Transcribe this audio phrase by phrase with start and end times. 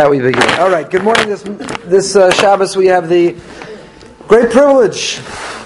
[0.00, 0.48] That we begin.
[0.60, 0.88] All right.
[0.88, 1.28] Good morning.
[1.28, 3.34] This this uh, Shabbos we have the
[4.28, 5.18] great privilege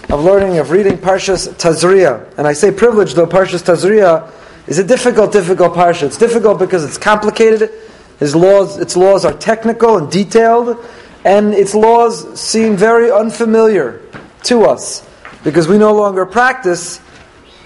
[0.08, 4.33] of learning of reading Parshas Tazria, and I say privilege though Parshas Tazria
[4.67, 6.05] is a difficult, difficult parsha.
[6.05, 7.73] It's difficult because it's complicated.
[8.21, 10.83] His laws, its laws are technical and detailed,
[11.27, 14.01] and its laws seem very unfamiliar
[14.45, 15.07] to us
[15.45, 17.03] because we no longer practice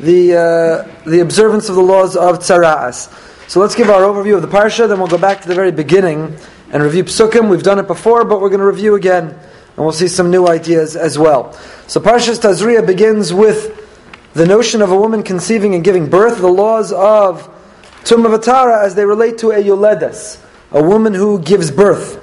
[0.00, 3.22] the uh, the observance of the laws of Tzara'as.
[3.48, 5.70] So let's give our overview of the parsha, then we'll go back to the very
[5.70, 6.36] beginning
[6.76, 7.48] and review psukim.
[7.48, 10.46] We've done it before, but we're going to review again, and we'll see some new
[10.46, 11.54] ideas as well.
[11.86, 13.82] So Parshas Tazria begins with
[14.34, 17.48] the notion of a woman conceiving and giving birth, the laws of
[18.04, 20.38] Tumavatara as they relate to a Yoledes,
[20.70, 22.22] a woman who gives birth.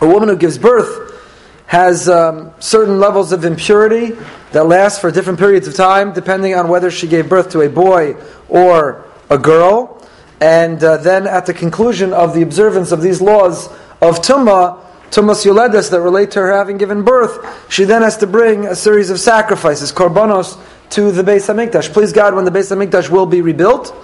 [0.00, 1.20] A woman who gives birth
[1.66, 4.12] has um, certain levels of impurity
[4.52, 7.68] that last for different periods of time, depending on whether she gave birth to a
[7.68, 8.14] boy
[8.48, 9.95] or a girl.
[10.40, 13.68] And uh, then at the conclusion of the observance of these laws
[14.02, 18.26] of Tumma, Tummas Yoledes that relate to her having given birth, she then has to
[18.26, 21.92] bring a series of sacrifices, korbanos, to the Beis Hamikdash.
[21.92, 23.94] Please God, when the Beis Hamikdash will be rebuilt,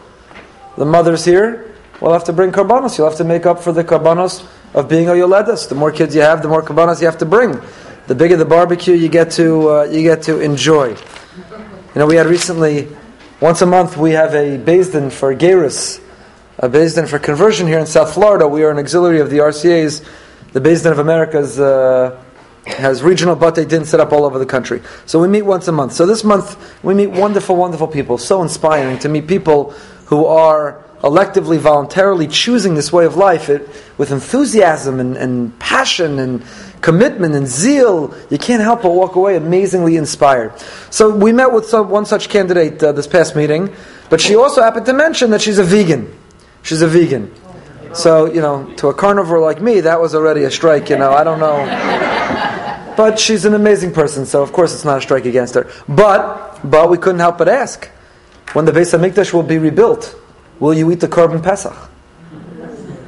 [0.78, 2.96] the mothers here will have to bring korbanos.
[2.96, 5.69] You'll have to make up for the korbanos of being a Yoledes.
[5.69, 7.61] The more kids you have, the more korbanos you have to bring.
[8.06, 10.89] The bigger the barbecue you get to uh, you get to enjoy.
[10.89, 10.96] You
[11.94, 12.89] know, we had recently,
[13.41, 16.00] once a month, we have a Beis Din for Geirus
[16.58, 18.47] a Din for conversion here in South Florida.
[18.47, 20.03] We are an auxiliary of the RCA's.
[20.53, 22.22] The Din of America's uh,
[22.67, 24.83] has regional Bate Din set up all over the country.
[25.06, 25.92] So we meet once a month.
[25.92, 28.19] So this month we meet wonderful, wonderful people.
[28.19, 29.70] So inspiring to meet people
[30.06, 36.19] who are electively, voluntarily choosing this way of life it, with enthusiasm and, and passion
[36.19, 36.45] and
[36.80, 40.53] commitment and zeal, you can't help but walk away amazingly inspired.
[40.91, 43.75] So we met with some, one such candidate uh, this past meeting,
[44.11, 46.19] but she also happened to mention that she's a vegan.
[46.62, 47.32] She's a vegan.
[47.94, 51.12] So, you know, to a carnivore like me, that was already a strike, you know,
[51.12, 52.94] I don't know.
[52.96, 55.70] But she's an amazing person, so of course it's not a strike against her.
[55.88, 57.86] But, but we couldn't help but ask,
[58.52, 60.14] when the Beis HaMikdash will be rebuilt,
[60.58, 61.77] will you eat the korban Pesach?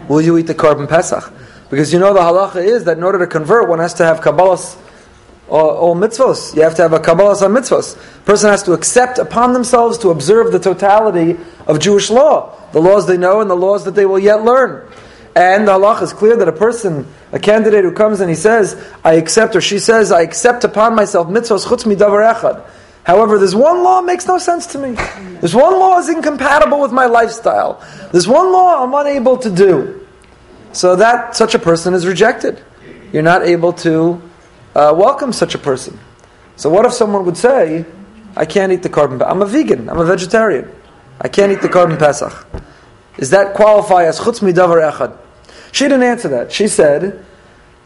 [0.09, 1.32] Will you eat the korban Pesach?
[1.70, 4.20] Because you know the halacha is that in order to convert, one has to have
[4.20, 4.76] Kabbalah's
[5.49, 6.55] all, all mitzvos.
[6.55, 7.97] You have to have a Kabbalah on mitzvos.
[8.25, 13.06] person has to accept upon themselves to observe the totality of Jewish law, the laws
[13.06, 14.88] they know and the laws that they will yet learn.
[15.37, 18.81] And the halach is clear that a person, a candidate who comes and he says,
[19.05, 22.65] I accept, or she says, I accept upon myself mitzvos chutz midavar echad.
[23.05, 24.93] However, this one law makes no sense to me.
[25.41, 27.84] This one law is incompatible with my lifestyle.
[28.12, 30.06] This one law I'm unable to do.
[30.72, 32.62] So that such a person is rejected.
[33.12, 34.22] You're not able to
[34.75, 35.99] uh, welcome such a person.
[36.57, 37.85] So what if someone would say,
[38.37, 40.71] I can't eat the korban, I'm a vegan, I'm a vegetarian.
[41.21, 42.47] I can't eat the korban Pesach.
[43.17, 45.17] Does that qualify as chutz midavar echad?
[45.73, 46.53] She didn't answer that.
[46.53, 47.25] She said,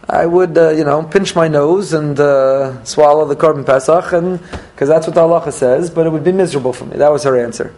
[0.09, 4.41] I would, uh, you know, pinch my nose and uh, swallow the korban Pesach, and
[4.73, 6.97] because that's what the halacha says, but it would be miserable for me.
[6.97, 7.75] That was her answer.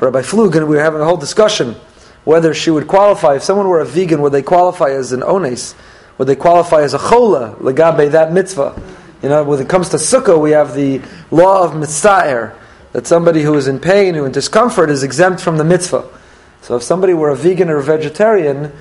[0.00, 1.74] Rabbi Flugen, we were having a whole discussion
[2.24, 3.36] whether she would qualify.
[3.36, 5.74] If someone were a vegan, would they qualify as an ones?
[6.18, 8.80] Would they qualify as a chola, legabe, that mitzvah?
[9.22, 12.56] You know, when it comes to sukkah, we have the law of mitzvah,
[12.92, 16.08] that somebody who is in pain, who in discomfort, is exempt from the mitzvah.
[16.62, 18.72] So if somebody were a vegan or a vegetarian,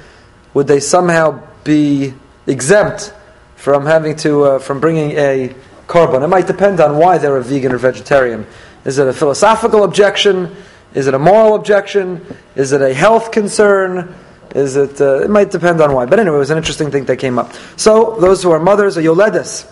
[0.54, 2.14] would they somehow be
[2.48, 3.14] exempt
[3.56, 5.54] from having to, uh, from bringing a
[5.88, 6.24] korban?
[6.24, 8.48] It might depend on why they're a vegan or vegetarian.
[8.86, 10.56] Is it a philosophical objection?
[10.94, 12.26] Is it a moral objection?
[12.56, 14.16] Is it a health concern?
[14.56, 15.00] Is it?
[15.02, 16.06] Uh, it might depend on why.
[16.06, 17.54] But anyway, it was an interesting thing that came up.
[17.76, 19.72] So those who are mothers are yoledes.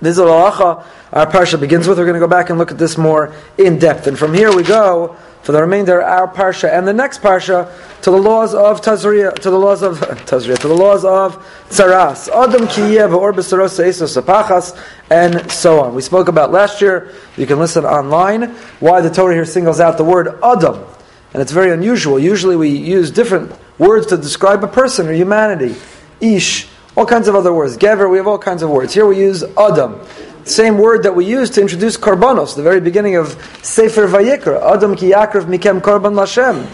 [0.00, 0.84] This is our
[1.26, 1.98] parsha begins with.
[1.98, 4.54] We're going to go back and look at this more in depth, and from here
[4.54, 8.54] we go for the remainder of our parsha and the next parsha to the laws
[8.54, 11.36] of Tazria, to the laws of Tazria, to the laws of
[11.68, 14.76] Tzaras, Adam Kiyev or Sapachas,
[15.10, 15.94] and so on.
[15.94, 17.12] We spoke about last year.
[17.36, 20.82] You can listen online why the Torah here singles out the word Adam,
[21.34, 22.18] and it's very unusual.
[22.18, 25.74] Usually we use different words to describe a person or humanity.
[26.20, 27.76] Ish, all kinds of other words.
[27.76, 28.94] Gever, we have all kinds of words.
[28.94, 30.00] Here we use Adam.
[30.44, 33.30] Same word that we use to introduce Karbanos, the very beginning of
[33.62, 34.74] Sefer Vayikra.
[34.74, 36.66] Adam ki yakrav mikem karban lashem.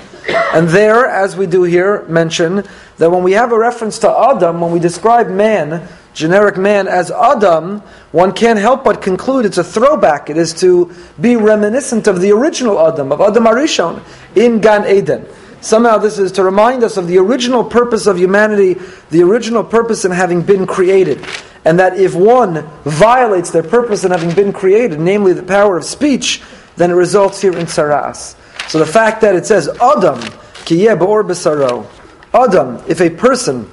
[0.55, 2.65] And there, as we do here, mention
[2.99, 7.11] that when we have a reference to Adam, when we describe man, generic man, as
[7.11, 7.81] Adam,
[8.13, 10.31] one can't help but conclude it's a throwback.
[10.31, 14.03] It is to be reminiscent of the original Adam, of Adam Harishon,
[14.35, 15.27] in Gan Eden.
[15.61, 18.77] Somehow, this is to remind us of the original purpose of humanity,
[19.11, 21.25] the original purpose in having been created.
[21.65, 25.85] And that if one violates their purpose in having been created, namely the power of
[25.85, 26.41] speech,
[26.77, 28.35] then it results here in tzaras.
[28.71, 30.19] So the fact that it says Adam,
[30.65, 31.87] kiyeh ba'or besaro,
[32.33, 33.71] Adam, if a person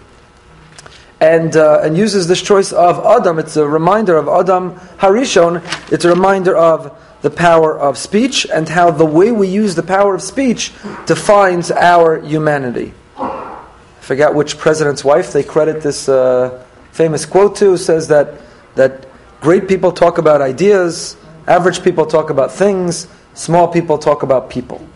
[1.20, 3.40] and, uh, and uses this choice of Adam.
[3.40, 5.64] It's a reminder of Adam Harishon.
[5.92, 9.84] It's a reminder of the power of speech and how the way we use the
[9.84, 10.72] power of speech
[11.06, 12.94] defines our humanity.
[13.18, 13.66] I
[14.02, 18.36] forget which president's wife they credit this uh, famous quote to, says that,
[18.76, 19.08] that
[19.42, 21.18] great people talk about ideas,
[21.48, 24.88] average people talk about things, small people talk about people.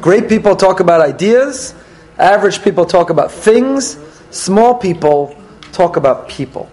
[0.00, 1.74] Great people talk about ideas,
[2.18, 3.98] average people talk about things,
[4.30, 5.34] small people
[5.78, 6.68] talk about people.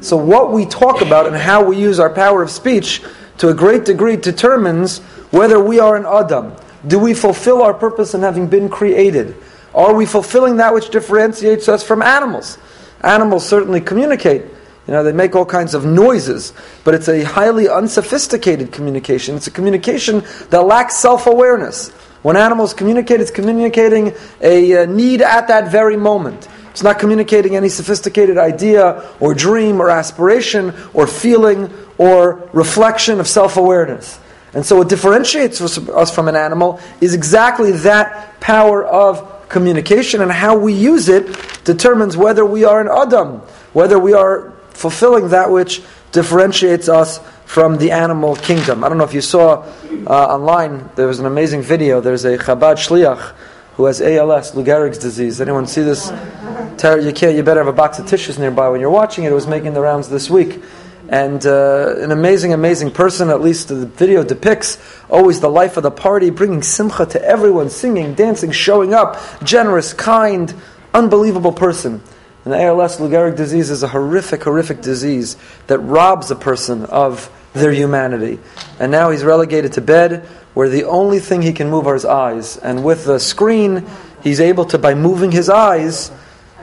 [0.00, 3.00] So, what we talk about and how we use our power of speech
[3.38, 4.98] to a great degree determines
[5.30, 6.52] whether we are an Adam.
[6.88, 9.36] Do we fulfill our purpose in having been created?
[9.72, 12.58] Are we fulfilling that which differentiates us from animals?
[13.02, 14.42] Animals certainly communicate.
[14.88, 19.36] You know, they make all kinds of noises, but it's a highly unsophisticated communication.
[19.36, 21.90] It's a communication that lacks self awareness.
[22.22, 26.48] When animals communicate, it's communicating a uh, need at that very moment.
[26.70, 33.26] It's not communicating any sophisticated idea or dream or aspiration or feeling or reflection of
[33.26, 34.18] self awareness.
[34.52, 40.30] And so, what differentiates us from an animal is exactly that power of communication, and
[40.30, 43.40] how we use it determines whether we are an Adam,
[43.72, 45.82] whether we are fulfilling that which
[46.12, 48.84] differentiates us from the animal kingdom.
[48.84, 49.64] I don't know if you saw
[50.06, 52.00] uh, online, there was an amazing video.
[52.00, 53.34] There's a Chabad Shliach
[53.80, 55.40] who has ALS, Lou Gehrig's disease.
[55.40, 56.10] Anyone see this?
[56.10, 57.34] You can't.
[57.34, 59.32] You better have a box of tissues nearby when you're watching it.
[59.32, 60.62] It was making the rounds this week,
[61.08, 63.30] and uh, an amazing, amazing person.
[63.30, 64.76] At least the video depicts
[65.08, 69.94] always the life of the party, bringing simcha to everyone, singing, dancing, showing up, generous,
[69.94, 70.54] kind,
[70.92, 72.02] unbelievable person.
[72.44, 75.38] And ALS, Lou Gehrig disease, is a horrific, horrific disease
[75.68, 78.40] that robs a person of their humanity.
[78.78, 82.04] And now he's relegated to bed where the only thing he can move are his
[82.04, 82.56] eyes.
[82.56, 83.86] And with the screen,
[84.22, 86.10] he's able to, by moving his eyes,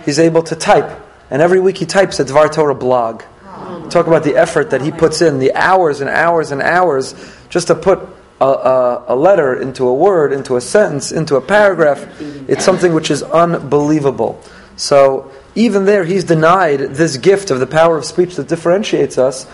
[0.06, 1.00] he's able to type.
[1.30, 3.24] And every week he types a Dvar Torah blog.
[3.90, 7.16] Talk about the effort that he puts in, the hours and hours and hours
[7.50, 8.00] just to put
[8.40, 12.06] a, a, a, letter into a word, into a sentence, into a paragraph.
[12.22, 14.42] It's something which is unbelievable.
[14.76, 19.48] So even there, he's denied this gift of the power of speech that differentiates us,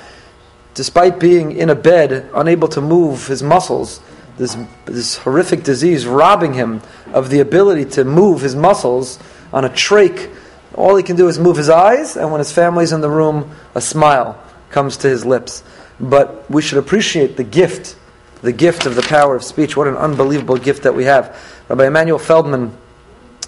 [0.73, 4.01] despite being in a bed, unable to move his muscles
[4.37, 6.81] this, this horrific disease robbing him
[7.13, 9.19] of the ability to move his muscles
[9.51, 10.33] on a trach.
[10.73, 13.51] All he can do is move his eyes, and when his family's in the room,
[13.75, 14.41] a smile
[14.71, 15.63] comes to his lips.
[15.99, 17.95] But we should appreciate the gift,
[18.41, 19.77] the gift of the power of speech.
[19.77, 21.39] What an unbelievable gift that we have.
[21.69, 22.75] Rabbi Emanuel Feldman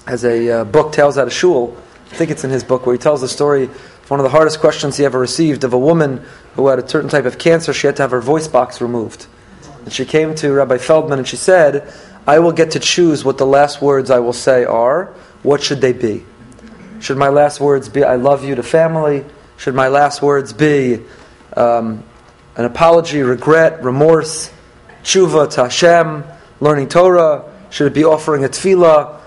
[0.05, 1.75] has a uh, book, Tales Out of Shul.
[2.11, 4.29] I think it's in his book, where he tells the story of one of the
[4.29, 6.23] hardest questions he ever received of a woman
[6.55, 7.73] who had a certain type of cancer.
[7.73, 9.25] She had to have her voice box removed.
[9.85, 11.93] And she came to Rabbi Feldman and she said,
[12.27, 15.13] I will get to choose what the last words I will say are.
[15.43, 16.25] What should they be?
[16.99, 19.23] Should my last words be, I love you to family?
[19.57, 21.01] Should my last words be
[21.55, 22.03] um,
[22.55, 24.51] an apology, regret, remorse,
[25.03, 26.23] tshuva to Hashem,
[26.59, 27.45] learning Torah?
[27.69, 29.19] Should it be offering a tefillah?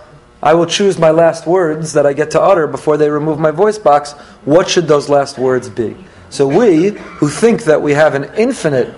[0.43, 3.53] I will choose my last words that I get to utter before they remove my
[3.53, 4.13] voice box.
[4.45, 5.97] What should those last words be?
[6.31, 8.93] So we, who think that we have an infinite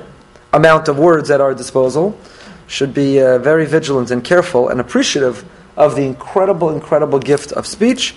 [0.52, 2.18] amount of words at our disposal,
[2.66, 5.44] should be uh, very vigilant and careful and appreciative
[5.76, 8.14] of the incredible, incredible gift of speech,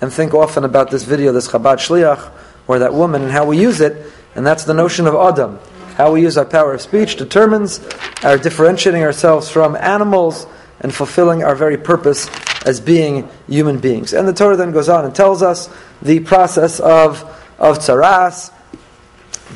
[0.00, 2.30] and think often about this video, this Chabad Shliach,
[2.66, 5.58] or that woman, and how we use it, and that's the notion of Adam.
[5.94, 7.80] How we use our power of speech determines
[8.24, 10.46] our differentiating ourselves from animals
[10.80, 12.28] and fulfilling our very purpose
[12.66, 14.12] as being human beings.
[14.12, 15.68] And the Torah then goes on and tells us
[16.02, 17.22] the process of,
[17.58, 18.50] of tsaras,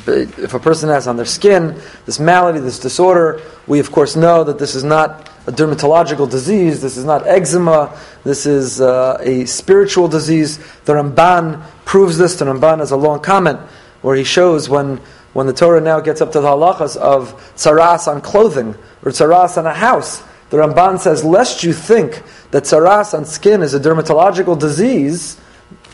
[0.07, 4.43] if a person has on their skin this malady, this disorder, we of course know
[4.43, 9.45] that this is not a dermatological disease, this is not eczema, this is uh, a
[9.45, 10.57] spiritual disease.
[10.85, 12.35] The Ramban proves this.
[12.35, 13.59] The Ramban has a long comment
[14.01, 14.97] where he shows when,
[15.33, 19.57] when the Torah now gets up to the halachas of tsaras on clothing or tsaras
[19.57, 20.21] on a house.
[20.49, 25.37] The Ramban says, lest you think that tsaras on skin is a dermatological disease,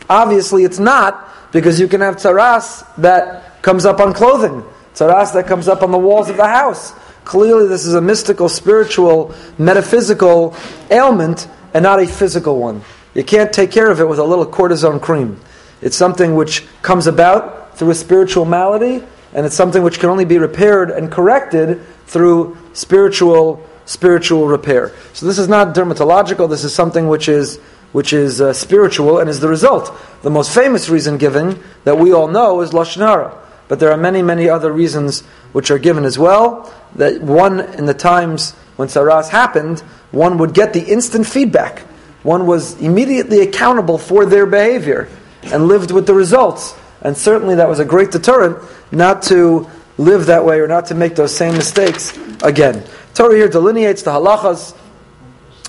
[0.08, 4.62] obviously it's not, because you can have tsaras that comes up on clothing.
[4.92, 6.92] Tsaras that comes up on the walls of the house.
[7.24, 10.54] Clearly, this is a mystical, spiritual, metaphysical
[10.90, 12.82] ailment and not a physical one.
[13.14, 15.40] You can't take care of it with a little cortisone cream.
[15.80, 20.26] It's something which comes about through a spiritual malady, and it's something which can only
[20.26, 24.92] be repaired and corrected through spiritual spiritual repair.
[25.14, 26.50] So this is not dermatological.
[26.50, 27.58] This is something which is
[27.96, 29.90] which is uh, spiritual and is the result.
[30.20, 33.34] The most famous reason given that we all know is lashon hara.
[33.68, 35.22] But there are many, many other reasons
[35.54, 36.70] which are given as well.
[36.96, 41.78] That one, in the times when Tzaras happened, one would get the instant feedback.
[42.22, 45.08] One was immediately accountable for their behavior.
[45.44, 46.74] and lived with the results.
[47.00, 48.58] And certainly that was a great deterrent
[48.92, 52.12] not to live that way or not to make those same mistakes
[52.42, 52.84] again.
[53.14, 54.76] Torah here delineates the halachas.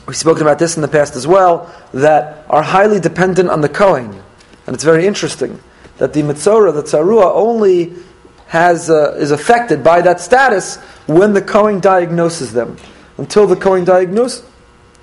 [0.07, 3.67] We've spoken about this in the past as well, that are highly dependent on the
[3.67, 4.23] Kohen.
[4.65, 5.59] And it's very interesting
[5.97, 7.93] that the Mitzorah, the Tzarua, only
[8.47, 12.77] has, uh, is affected by that status when the Kohen diagnoses them.
[13.17, 14.43] Until the Kohen diagnose,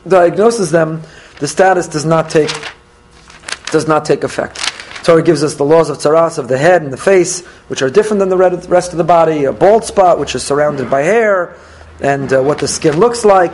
[0.09, 1.03] diagnoses them,
[1.39, 2.51] the status does not take,
[3.71, 4.57] does not take effect.
[5.05, 7.91] Torah gives us the laws of tzaras of the head and the face, which are
[7.91, 9.45] different than the rest of the body.
[9.45, 11.57] A bald spot, which is surrounded by hair,
[12.01, 13.53] and uh, what the skin looks like.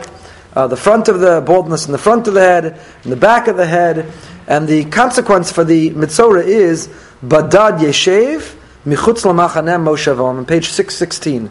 [0.53, 2.65] Uh, the front of the baldness in the front of the head,
[3.03, 4.11] and the back of the head,
[4.47, 6.89] and the consequence for the mitzora is
[7.23, 8.55] badad yeshev
[8.85, 11.49] michutz lamachaneh moshavam on page six sixteen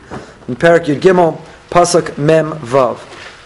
[0.49, 1.41] in Perak Yud Gimel
[1.71, 2.99] pasuk mem vav.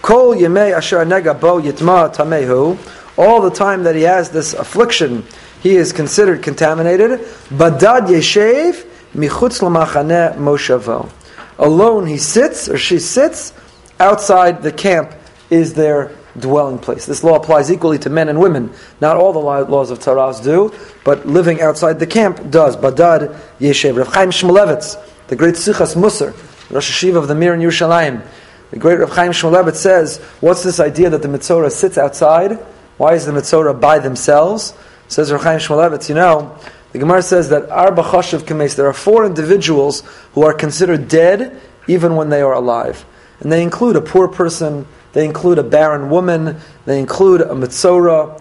[0.03, 2.77] Kol yemei asher nega bo yitma tamehu.
[3.17, 5.25] All the time that he has this affliction
[5.63, 7.21] he is considered contaminated.
[7.49, 8.85] Badad yeshev
[9.15, 11.13] michutz lamachane moshavo.
[11.61, 13.53] Alone he sits or she sits
[14.01, 15.15] outside the camp
[15.51, 17.07] is their dwelling place.
[17.07, 18.73] This law applies equally to men and women.
[19.01, 20.73] Not all the laws of Tzaras do,
[21.05, 22.77] but living outside the camp does.
[22.77, 23.97] Badad yeshev.
[23.97, 24.99] Rav Chaim Shmulevitz,
[25.29, 26.33] the great Sichas Musar,
[26.71, 28.27] Rosh Hashiva of the Mir in Yerushalayim.
[28.71, 32.59] The great Rav Chaim Shmulevitz says, what's this idea that the Mitzorah sits outside?
[32.97, 34.75] Why is the Mitzorah by themselves?
[35.07, 36.59] Says Reb Chaim Shmulevitz, you know,
[36.93, 41.61] the Gemara says that Arba Chashav Kames, there are four individuals who are considered dead
[41.89, 43.05] even when they are alive.
[43.41, 48.41] And they include a poor person, they include a barren woman, they include a Mitzorah.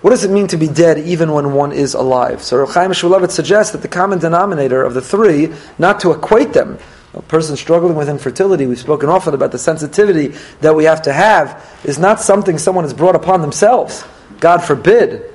[0.00, 2.42] What does it mean to be dead even when one is alive?
[2.42, 6.52] So Reb Chaim Shmulevitz suggests that the common denominator of the three, not to equate
[6.52, 6.78] them,
[7.14, 11.12] a person struggling with infertility, we've spoken often about the sensitivity that we have to
[11.12, 14.04] have, is not something someone has brought upon themselves.
[14.40, 15.30] God forbid.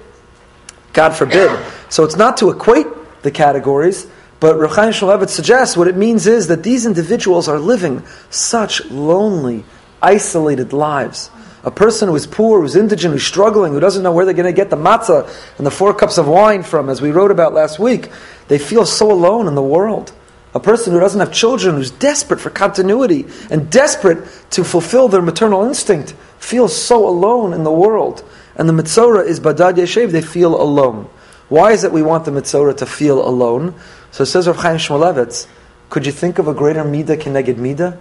[0.94, 1.58] God forbid.
[1.90, 2.88] So it's not to equate
[3.22, 4.08] the categories,
[4.40, 8.84] but Reb Chaim Shmulevitz suggests what it means is that these individuals are living such
[8.86, 9.64] lonely,
[10.02, 11.30] isolated lives.
[11.64, 14.46] A person who is poor, who's indigent, who's struggling, who doesn't know where they're going
[14.46, 17.54] to get the matzah and the four cups of wine from, as we wrote about
[17.54, 18.10] last week,
[18.48, 20.14] they feel so alone in the world.
[20.54, 25.22] A person who doesn't have children, who's desperate for continuity and desperate to fulfill their
[25.22, 28.24] maternal instinct, feels so alone in the world
[28.58, 31.08] and the Mitzorah is Badad Yeshev, they feel alone.
[31.48, 33.76] Why is it we want the Mitzorah to feel alone?
[34.12, 35.48] So says Rav Chaim Shmulevitz,
[35.90, 37.98] could you think of a greater Midah Keneged Midah?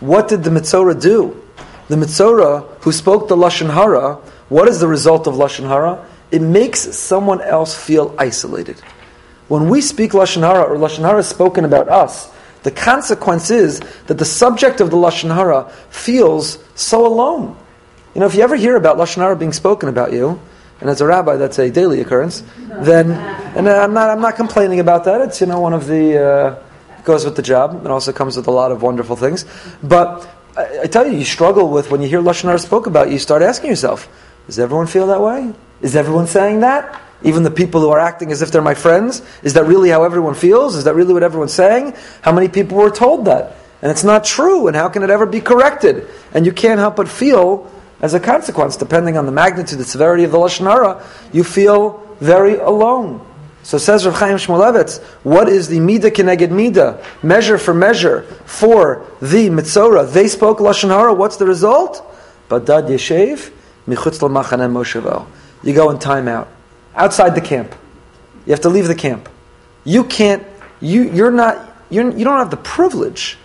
[0.00, 1.42] What did the Mitzorah do?
[1.88, 4.14] The Mitzorah, who spoke the Lashon Hara,
[4.48, 6.06] what is the result of Lashon Hara?
[6.30, 8.80] It makes someone else feel isolated.
[9.48, 12.30] When we speak Lashon Hara, or Lashon Hara is spoken about us,
[12.62, 17.56] the consequence is that the subject of the Lashon Hara feels so alone.
[18.16, 20.40] You know, if you ever hear about lashon hara being spoken about you,
[20.80, 22.42] and as a rabbi that's a daily occurrence,
[22.80, 25.20] then and I'm not I'm not complaining about that.
[25.20, 26.62] It's you know one of the uh,
[27.06, 27.80] goes with the job.
[27.84, 29.46] It also comes with a lot of wonderful things.
[29.82, 33.10] But I, I tell you, you struggle with when you hear lashon hara spoke about.
[33.10, 34.08] You start asking yourself,
[34.46, 35.54] does everyone feel that way?
[35.80, 37.00] Is everyone saying that?
[37.22, 40.04] Even the people who are acting as if they're my friends, is that really how
[40.04, 40.76] everyone feels?
[40.76, 41.94] Is that really what everyone's saying?
[42.20, 43.56] How many people were told that?
[43.80, 46.08] And it's not true, and how can it ever be corrected?
[46.34, 47.70] And you can't help but feel
[48.00, 52.02] as a consequence, depending on the magnitude, the severity of the Lashon Hara, you feel
[52.20, 53.24] very alone.
[53.66, 59.04] So says Rav Chaim Shmulevitz, what is the Mida Keneged Mida, measure for measure, for
[59.20, 60.12] the Mitzorah?
[60.12, 62.00] They spoke Lashon Hara, what's the result?
[62.48, 63.50] Badad Yeshev,
[63.88, 65.26] Michutz L'Machanem Moshevel.
[65.64, 66.46] You go in timeout.
[66.94, 67.74] Outside the camp.
[68.46, 69.28] You have to leave the camp.
[69.82, 70.46] You can't,
[70.80, 73.36] you, you're not, you're, you don't have the privilege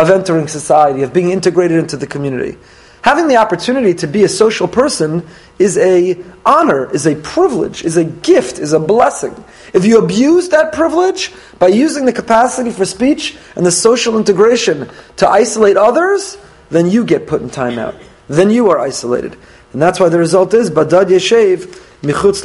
[0.00, 2.58] of entering society, of being integrated into the community.
[3.02, 5.26] Having the opportunity to be a social person
[5.58, 9.44] is a honor, is a privilege, is a gift, is a blessing.
[9.72, 14.90] If you abuse that privilege by using the capacity for speech and the social integration
[15.16, 16.36] to isolate others,
[16.68, 18.00] then you get put in timeout.
[18.28, 19.36] Then you are isolated.
[19.72, 21.66] And that's why the result is Badad Yeshev
[22.02, 22.42] Michutz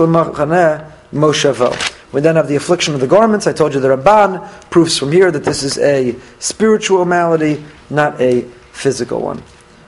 [1.11, 1.91] Moshevel.
[2.13, 3.45] We then have the affliction of the garments.
[3.45, 8.19] I told you the Ramban proves from here that this is a spiritual malady, not
[8.21, 9.43] a physical one.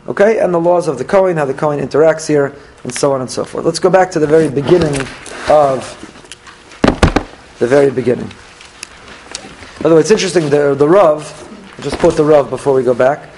[0.08, 3.20] Okay, and the laws of the Kohen, how the Kohen interacts here, and so on
[3.20, 3.66] and so forth.
[3.66, 4.96] Let's go back to the very beginning
[5.50, 5.84] of
[7.60, 8.32] the very beginning.
[9.82, 12.84] By the way, it's interesting, the, the Rav, I'll just quote the Rav before we
[12.84, 13.30] go back.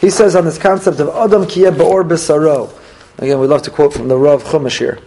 [0.00, 2.76] He says on this concept of Adam Kiyeh Ba'or B'Saro.
[3.18, 4.98] Again, we love to quote from the Rav Chumash here,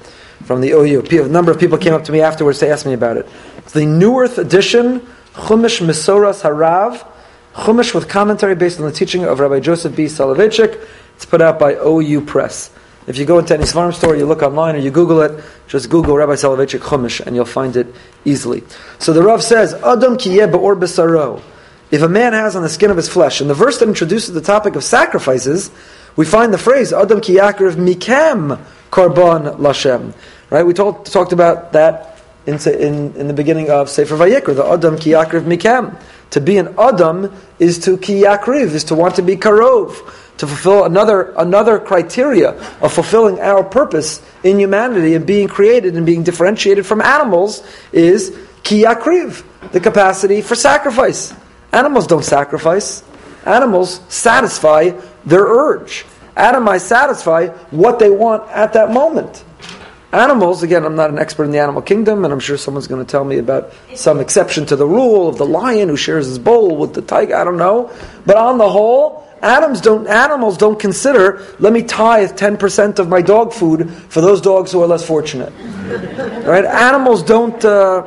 [0.46, 1.02] from the OU.
[1.26, 3.28] A number of people came up to me afterwards to ask me about it.
[3.58, 5.02] It's the Newerth edition,
[5.34, 7.06] Chumash Misoras Harav,
[7.54, 10.06] Chumash with commentary based on the teaching of Rabbi Joseph B.
[10.06, 10.86] Soloveitchik.
[11.16, 12.72] It's put out by OU Press.
[13.08, 15.90] If you go into any farm store, you look online or you Google it, just
[15.90, 17.88] Google Rabbi Soloveitchik Chumash and you'll find it
[18.24, 18.64] easily.
[19.00, 20.18] So the Rav says, Adam.
[21.92, 24.36] If a man has on the skin of his flesh, and the verse that introduces
[24.36, 25.72] the topic of sacrifices,
[26.16, 30.14] we find the phrase Adam kiyakriv mikem karban lashem.
[30.52, 30.64] Right?
[30.64, 34.96] We told, talked about that in, in, in the beginning of Sefer Vayikra, the Adam
[34.96, 36.00] kiyakriv mikem.
[36.32, 39.96] To be an Adam is to kiyakriv, is to want to be karov,
[40.38, 46.06] to fulfill another, another criteria of fulfilling our purpose in humanity and being created and
[46.06, 48.32] being differentiated from animals is
[48.64, 51.34] kiyakriv, the capacity for sacrifice.
[51.72, 53.04] Animals don't sacrifice.
[53.46, 54.92] Animals satisfy
[55.26, 56.06] their urge.
[56.36, 59.44] Adam Animals satisfy what they want at that moment.
[60.12, 63.06] Animals, again, I'm not an expert in the animal kingdom, and I'm sure someone's going
[63.06, 66.40] to tell me about some exception to the rule of the lion who shares his
[66.40, 67.36] bowl with the tiger.
[67.36, 67.92] I don't know.
[68.26, 73.22] But on the whole, Animals don't, animals don't consider, let me tithe 10% of my
[73.22, 75.54] dog food for those dogs who are less fortunate.
[76.46, 76.66] right?
[76.66, 78.02] Animals don't, uh,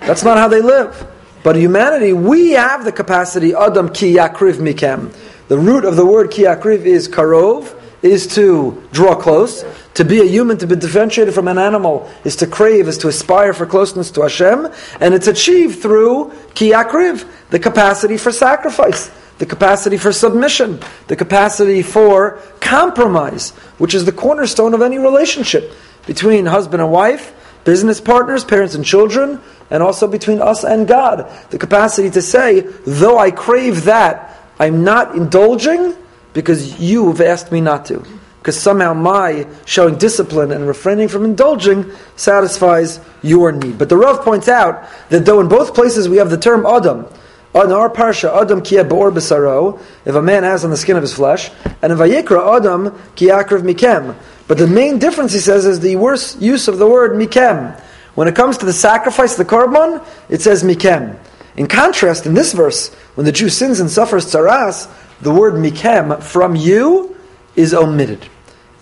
[0.00, 1.06] that's not how they live.
[1.42, 5.14] But humanity, we have the capacity, Adam ki yakriv mikem.
[5.48, 9.64] The root of the word ki yakriv is karov, is to draw close.
[9.94, 13.08] To be a human, to be differentiated from an animal, is to crave, is to
[13.08, 14.68] aspire for closeness to Hashem,
[15.00, 19.10] and it's achieved through ki yakriv, the capacity for sacrifice
[19.42, 25.72] the capacity for submission, the capacity for compromise, which is the cornerstone of any relationship
[26.06, 27.34] between husband and wife,
[27.64, 31.28] business partners, parents and children, and also between us and God.
[31.50, 35.96] The capacity to say, though I crave that, I'm not indulging
[36.34, 38.06] because you have asked me not to.
[38.42, 43.78] Because somehow my showing discipline and refraining from indulging satisfies your need.
[43.78, 47.06] But the Rav points out that though in both places we have the term Adam,
[47.54, 51.02] on our parsha, Adam kia ba'or b'saro, if a man has on the skin of
[51.02, 54.16] his flesh, and in Vayikra, Adam kiakriv mikem.
[54.48, 57.78] But the main difference, he says, is the worst use of the word mikem.
[58.16, 61.16] When it comes to the sacrifice, the korban, it says mikem.
[61.56, 64.90] In contrast, in this verse, when the Jew sins and suffers tzaras,
[65.20, 67.16] the word mikem, from you,
[67.54, 68.26] is omitted.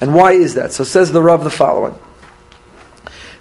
[0.01, 0.73] And why is that?
[0.73, 1.95] So says the Rav the following.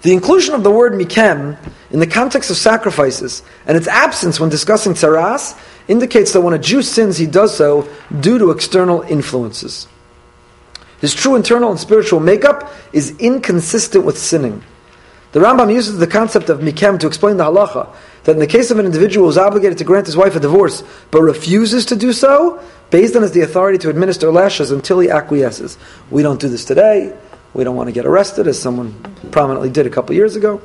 [0.02, 1.58] The inclusion of the word mikem
[1.90, 6.58] in the context of sacrifices and its absence when discussing tzaras indicates that when a
[6.58, 7.88] Jew sins, he does so
[8.20, 9.88] due to external influences.
[11.00, 14.62] His true internal and spiritual makeup is inconsistent with sinning.
[15.32, 18.70] The Rambam uses the concept of mikem to explain the halacha that in the case
[18.70, 21.96] of an individual who is obligated to grant his wife a divorce but refuses to
[21.96, 25.78] do so, Beis Din has the authority to administer lashes until he acquiesces.
[26.10, 27.16] We don't do this today.
[27.54, 28.94] We don't want to get arrested, as someone
[29.30, 30.60] prominently did a couple years ago.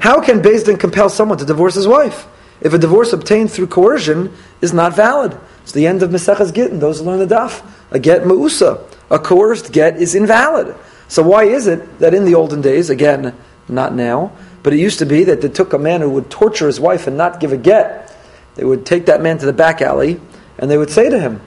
[0.00, 2.26] How can Beis Din compel someone to divorce his wife?
[2.60, 5.38] If a divorce obtained through coercion is not valid.
[5.62, 6.78] It's the end of Maseches Gittin.
[6.78, 7.64] Those who learn the daf.
[7.90, 8.82] A get ma'usa.
[9.10, 10.74] A coerced get is invalid.
[11.08, 13.34] So why is it that in the olden days, again,
[13.68, 14.32] not now,
[14.64, 17.06] but it used to be that they took a man who would torture his wife
[17.06, 18.16] and not give a get.
[18.56, 20.20] They would take that man to the back alley
[20.58, 21.40] and they would say to him,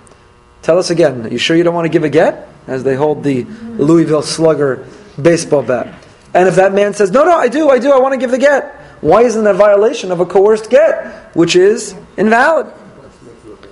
[0.62, 2.47] Tell us again, are you sure you don't want to give a get?
[2.67, 4.88] As they hold the Louisville Slugger
[5.19, 6.06] baseball bat.
[6.34, 8.30] And if that man says, No, no, I do, I do, I want to give
[8.30, 12.67] the get, why isn't that a violation of a coerced get, which is invalid?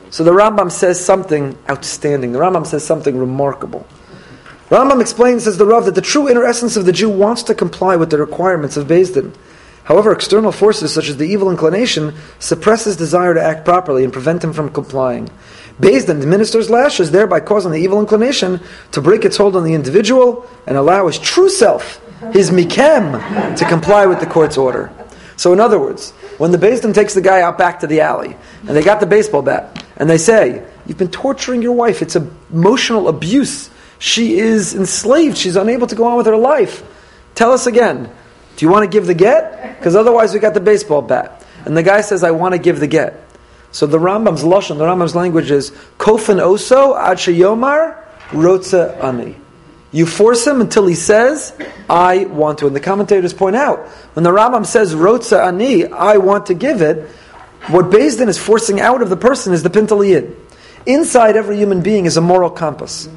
[0.09, 2.31] So the Rambam says something outstanding.
[2.31, 3.85] The Rambam says something remarkable.
[4.69, 7.53] Rambam explains, says the Rav, that the true inner essence of the Jew wants to
[7.53, 9.31] comply with the requirements of Beis Din.
[9.83, 14.11] However, external forces such as the evil inclination suppress his desire to act properly and
[14.11, 15.29] prevent him from complying.
[15.79, 18.59] Beis Din administers lashes, thereby causing the evil inclination
[18.91, 22.01] to break its hold on the individual and allow his true self,
[22.33, 24.91] his mikem, to comply with the court's order.
[25.37, 28.01] So, in other words, when the Beis Din takes the guy out back to the
[28.01, 32.01] alley, and they got the baseball bat, and they say, You've been torturing your wife,
[32.01, 33.69] it's emotional abuse.
[34.05, 36.83] She is enslaved, she's unable to go on with her life.
[37.33, 38.07] Tell us again,
[38.55, 39.79] do you want to give the get?
[39.79, 41.43] Because otherwise, we got the baseball bat.
[41.65, 43.19] And the guy says, I want to give the get.
[43.71, 49.37] So the Rambam's lashon, the Rambam's language is kofan oso ad yomar rotza ani.
[49.91, 51.51] You force him until he says,
[51.89, 56.17] "I want to." And the commentators point out when the Rambam says rotza ani, I
[56.17, 57.09] want to give it.
[57.69, 60.35] What Din is forcing out of the person is the pintaliyid.
[60.85, 63.09] Inside every human being is a moral compass.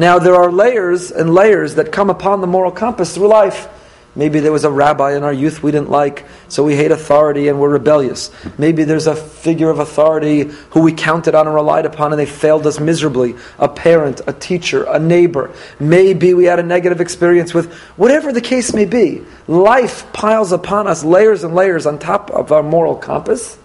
[0.00, 3.68] Now there are layers and layers that come upon the moral compass through life.
[4.16, 7.48] Maybe there was a rabbi in our youth we didn't like, so we hate authority
[7.48, 8.30] and we're rebellious.
[8.56, 12.24] Maybe there's a figure of authority who we counted on and relied upon and they
[12.24, 13.34] failed us miserably.
[13.58, 15.50] A parent, a teacher, a neighbor.
[15.78, 19.20] Maybe we had a negative experience with whatever the case may be.
[19.48, 23.58] Life piles upon us layers and layers on top of our moral compass.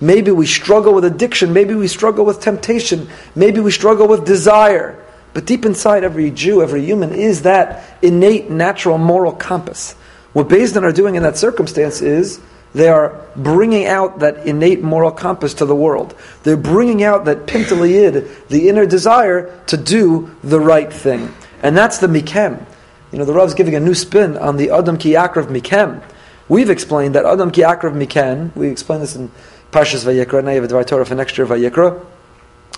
[0.00, 1.52] Maybe we struggle with addiction.
[1.52, 3.08] Maybe we struggle with temptation.
[3.34, 5.04] Maybe we struggle with desire.
[5.32, 9.94] But deep inside every Jew, every human, is that innate, natural, moral compass.
[10.32, 12.40] What Din are doing in that circumstance is
[12.72, 16.14] they are bringing out that innate moral compass to the world.
[16.44, 21.34] They're bringing out that pintaliyid, the inner desire to do the right thing.
[21.62, 22.64] And that's the mikem.
[23.12, 26.00] You know, the Rav's giving a new spin on the Adam ki yakrav mikem.
[26.48, 29.30] We've explained that Adam ki yakrav mikem, we explained this in
[29.72, 32.04] Parshas Vayikra, a Torah for next year Vayikra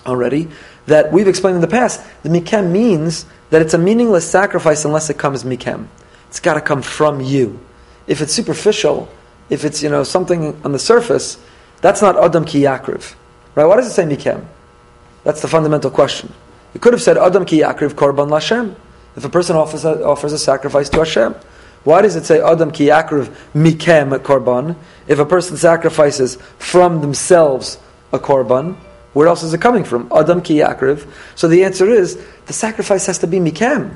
[0.07, 0.49] already,
[0.87, 5.11] that we've explained in the past, the mikem means that it's a meaningless sacrifice unless
[5.11, 5.87] it comes mikem.
[6.29, 7.61] It's got to come from you.
[8.07, 9.09] If it's superficial,
[9.51, 11.39] if it's you know something on the surface,
[11.81, 13.15] that's not Adam ki yakriv.
[13.55, 13.67] Right?
[13.67, 14.45] Why does it say mikem?
[15.25, 16.33] That's the fundamental question.
[16.75, 18.75] You could have said Adam ki yakriv korban lashem.
[19.15, 21.35] If a person offers a, offers a sacrifice to Hashem,
[21.85, 24.77] why does it say Adam ki yakriv mikem korban?
[25.07, 27.79] If a person sacrifices from themselves
[28.13, 28.77] a korban,
[29.13, 30.11] where else is it coming from?
[30.15, 31.07] Adam ki yakriv.
[31.35, 33.95] So the answer is the sacrifice has to be mikem.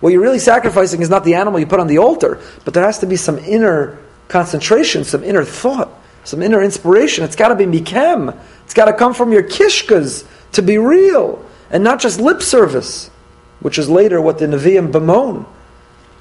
[0.00, 2.84] What you're really sacrificing is not the animal you put on the altar, but there
[2.84, 5.90] has to be some inner concentration, some inner thought,
[6.24, 7.24] some inner inspiration.
[7.24, 8.38] It's got to be mikem.
[8.64, 13.10] It's got to come from your kishkas to be real, and not just lip service,
[13.60, 15.46] which is later what the Nevi'im bemoan.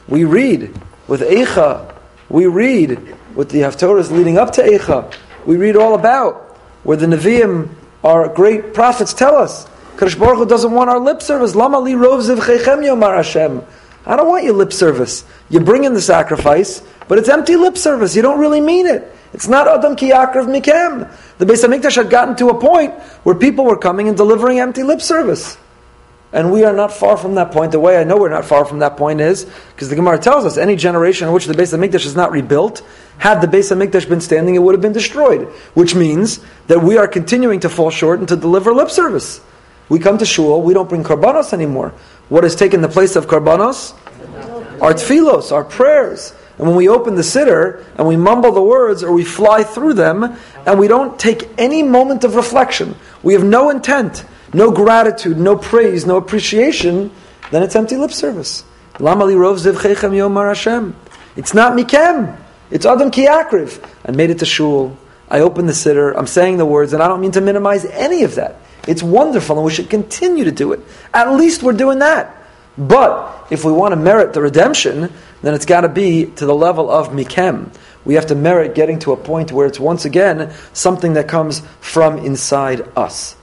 [0.08, 0.74] We read
[1.08, 1.94] with Eicha,
[2.30, 5.14] we read with the Haftorahs leading up to Eicha,
[5.46, 6.36] we read all about
[6.84, 7.70] where the Nevi'im,
[8.04, 9.66] our great prophets, tell us
[9.98, 11.56] Kadosh Baruch Hu doesn't want our lip service.
[11.56, 13.64] Lama li rov zivchechem yomar Hashem.
[14.06, 15.26] I don't want your lip service.
[15.50, 18.16] You bring in the sacrifice, but it's empty lip service.
[18.16, 19.12] You don't really mean it.
[19.34, 21.12] It's not Adam ki yakrav mikem.
[21.40, 24.84] The Beis Hamikdash had gotten to a point where people were coming and delivering empty
[24.84, 25.58] lip service.
[26.34, 27.72] And we are not far from that point.
[27.72, 30.44] The way I know we're not far from that point is because the Gemara tells
[30.44, 32.84] us any generation in which the Beis Hamikdash is not rebuilt,
[33.18, 35.48] had the Beis Hamikdash been standing, it would have been destroyed.
[35.74, 39.40] Which means that we are continuing to fall short and to deliver lip service.
[39.90, 41.94] We come to shul, we don't bring karbanos anymore.
[42.28, 43.94] What has taken the place of karbanos?
[44.82, 46.34] Our tfilos, our prayers.
[46.58, 49.94] And when we open the siddur and we mumble the words or we fly through
[49.94, 50.36] them
[50.66, 55.58] and we don't take any moment of reflection, we have no intent, no gratitude, no
[55.58, 57.12] praise, no appreciation,
[57.52, 58.64] then it's empty lip service.
[59.00, 59.04] It's
[61.54, 62.38] not mikem.
[62.70, 63.90] It's Adam Kiakriv.
[64.06, 64.98] I made it to shul.
[65.30, 66.14] I opened the siddur.
[66.18, 68.56] I'm saying the words, and I don't mean to minimize any of that.
[68.88, 70.80] It's wonderful and we should continue to do it.
[71.14, 72.34] At least we're doing that.
[72.78, 76.56] But if we want to merit the redemption, then it's got to be to the
[76.56, 77.74] level of mikem.
[78.06, 81.62] We have to merit getting to a point where it's once again something that comes
[81.82, 83.36] from inside us.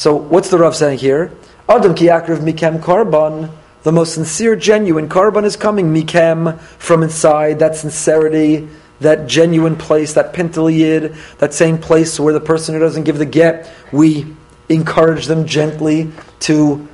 [0.00, 1.30] So what's the Rav saying here?
[1.68, 3.50] Adam ki mikem karban.
[3.82, 7.58] The most sincere, genuine karban is coming mikem from inside.
[7.58, 8.66] That sincerity,
[9.00, 13.26] that genuine place, that pintaliyid, that same place where the person who doesn't give the
[13.26, 14.24] get, we
[14.70, 16.10] encourage them gently
[16.48, 16.88] to,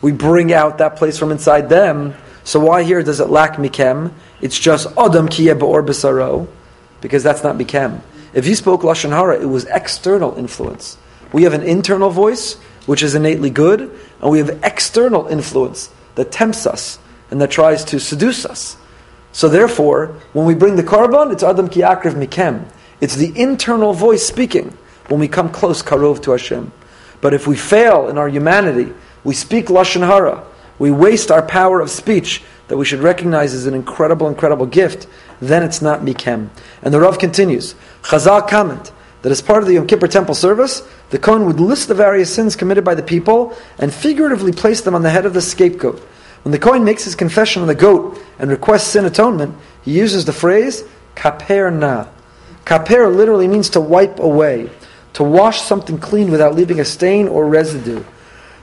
[0.00, 2.14] we bring out that place from inside them.
[2.44, 4.12] So why here does it lack mikem?
[4.40, 6.46] It's just adam kiye or besaro,
[7.00, 8.02] because that's not mikem.
[8.32, 10.96] If you spoke lashon hara, it was external influence.
[11.32, 12.54] We have an internal voice,
[12.86, 13.80] which is innately good,
[14.20, 16.98] and we have external influence that tempts us
[17.30, 18.76] and that tries to seduce us.
[19.32, 22.66] So therefore, when we bring the karban, it's adam ki akriv mikem.
[23.00, 24.76] It's the internal voice speaking
[25.08, 26.70] when we come close karov to Hashem.
[27.22, 28.92] But if we fail in our humanity,
[29.24, 30.44] we speak lashon hara,
[30.78, 35.06] we waste our power of speech that we should recognize as an incredible, incredible gift,
[35.40, 36.50] then it's not mikem.
[36.82, 40.82] And the Rav continues, Chazal comment that as part of the Yom Kippur temple service,
[41.10, 44.94] the Kohen would list the various sins committed by the people and figuratively place them
[44.94, 46.00] on the head of the scapegoat.
[46.42, 50.24] When the Kohen makes his confession on the goat and requests sin atonement, he uses
[50.24, 52.08] the phrase kaper na.
[52.64, 54.70] Kaper literally means to wipe away
[55.14, 58.02] to wash something clean without leaving a stain or residue.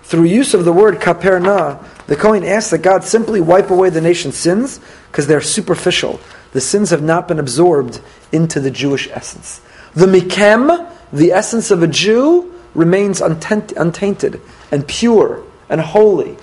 [0.04, 3.92] Through use of the word kaper na, the Kohen asks that God simply wipe away
[3.92, 4.80] the nation's sins
[5.12, 6.20] because they're superficial.
[6.52, 9.62] The sins have not been absorbed into the Jewish essence.
[9.94, 16.38] The mikem, the essence of a Jew, remains untainted and pure and holy.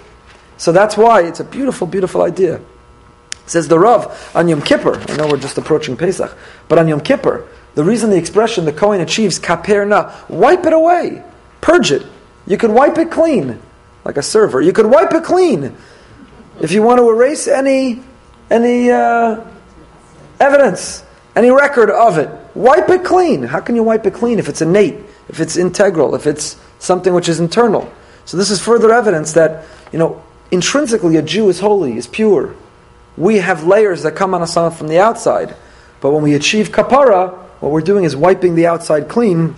[0.57, 2.61] So that's why it's a beautiful, beautiful idea.
[3.47, 4.99] Says the Rav on Yom Kippur.
[5.09, 6.37] I know we're just approaching Pesach,
[6.69, 11.23] but on Yom Kippur, the reason the expression the Kohen achieves kaperna, wipe it away,
[11.61, 12.07] purge it.
[12.47, 13.61] You could wipe it clean,
[14.05, 14.61] like a server.
[14.61, 15.77] You could wipe it clean.
[16.61, 18.03] If you want to erase any
[18.51, 19.45] any uh,
[20.41, 21.05] evidence,
[21.35, 23.43] any record of it, wipe it clean.
[23.43, 24.97] How can you wipe it clean if it's innate,
[25.29, 27.93] if it's integral, if it's something which is internal?
[28.25, 32.55] So this is further evidence that you know intrinsically a Jew is holy, is pure.
[33.17, 35.55] We have layers that come on us from the outside,
[36.01, 39.55] but when we achieve kapara, what we're doing is wiping the outside clean.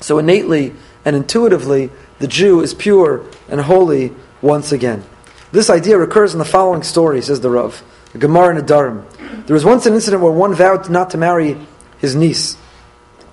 [0.00, 0.74] So innately
[1.04, 5.04] and intuitively, the Jew is pure and holy once again.
[5.52, 9.46] This idea recurs in the following story, says the Rav, the Gemara in Nedarim.
[9.46, 11.56] There was once an incident where one vowed not to marry
[11.98, 12.56] his niece,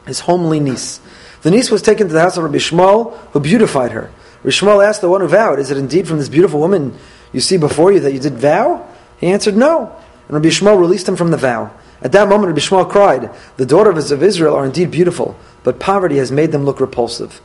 [0.06, 1.00] his homely niece.
[1.42, 4.12] The niece was taken to the house of Rabbi Shmuel, who beautified her.
[4.44, 6.98] Rabbi Shmuel asked the one who vowed, Is it indeed from this beautiful woman
[7.32, 8.88] you see before you that you did vow?
[9.18, 9.96] He answered, No.
[10.28, 11.72] And Rabbi Shmuel released him from the vow.
[12.02, 16.18] At that moment, Rabbi Shmuel cried, The daughters of Israel are indeed beautiful, but poverty
[16.18, 17.42] has made them look repulsive.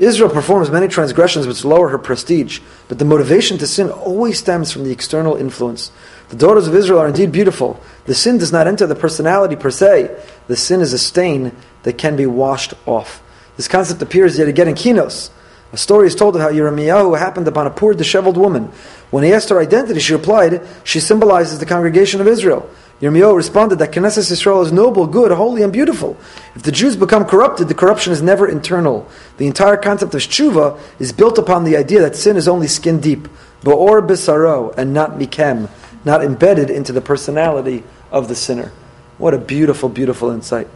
[0.00, 4.72] Israel performs many transgressions which lower her prestige, but the motivation to sin always stems
[4.72, 5.92] from the external influence.
[6.30, 7.80] The daughters of Israel are indeed beautiful.
[8.06, 10.16] The sin does not enter the personality per se.
[10.46, 13.20] The sin is a stain that can be washed off.
[13.56, 15.30] This concept appears yet again in Kinos.
[15.72, 18.70] A story is told of how Yirmiyahu happened upon a poor, disheveled woman.
[19.10, 22.68] When he asked her identity, she replied, She symbolizes the congregation of Israel.
[23.00, 26.16] Yirmiyahu responded that Knesset Israel is noble, good, holy, and beautiful.
[26.54, 29.08] If the Jews become corrupted, the corruption is never internal.
[29.38, 33.00] The entire concept of tshuva is built upon the idea that sin is only skin
[33.00, 33.26] deep,
[33.62, 35.68] ba'or bisaro, and not mikem,
[36.04, 38.72] not embedded into the personality of the sinner.
[39.18, 40.68] What a beautiful, beautiful insight.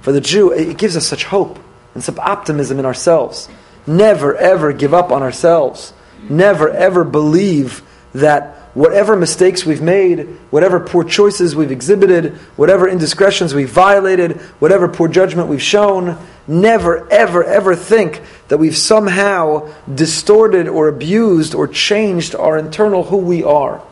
[0.00, 1.58] For the Jew, it gives us such hope
[1.94, 3.48] and some optimism in ourselves.
[3.86, 5.92] Never, ever give up on ourselves.
[6.28, 7.82] Never, ever believe
[8.14, 14.88] that whatever mistakes we've made, whatever poor choices we've exhibited, whatever indiscretions we've violated, whatever
[14.88, 21.68] poor judgment we've shown, never, ever, ever think that we've somehow distorted or abused or
[21.68, 23.82] changed our internal who we are.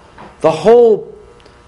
[0.43, 1.17] The whole,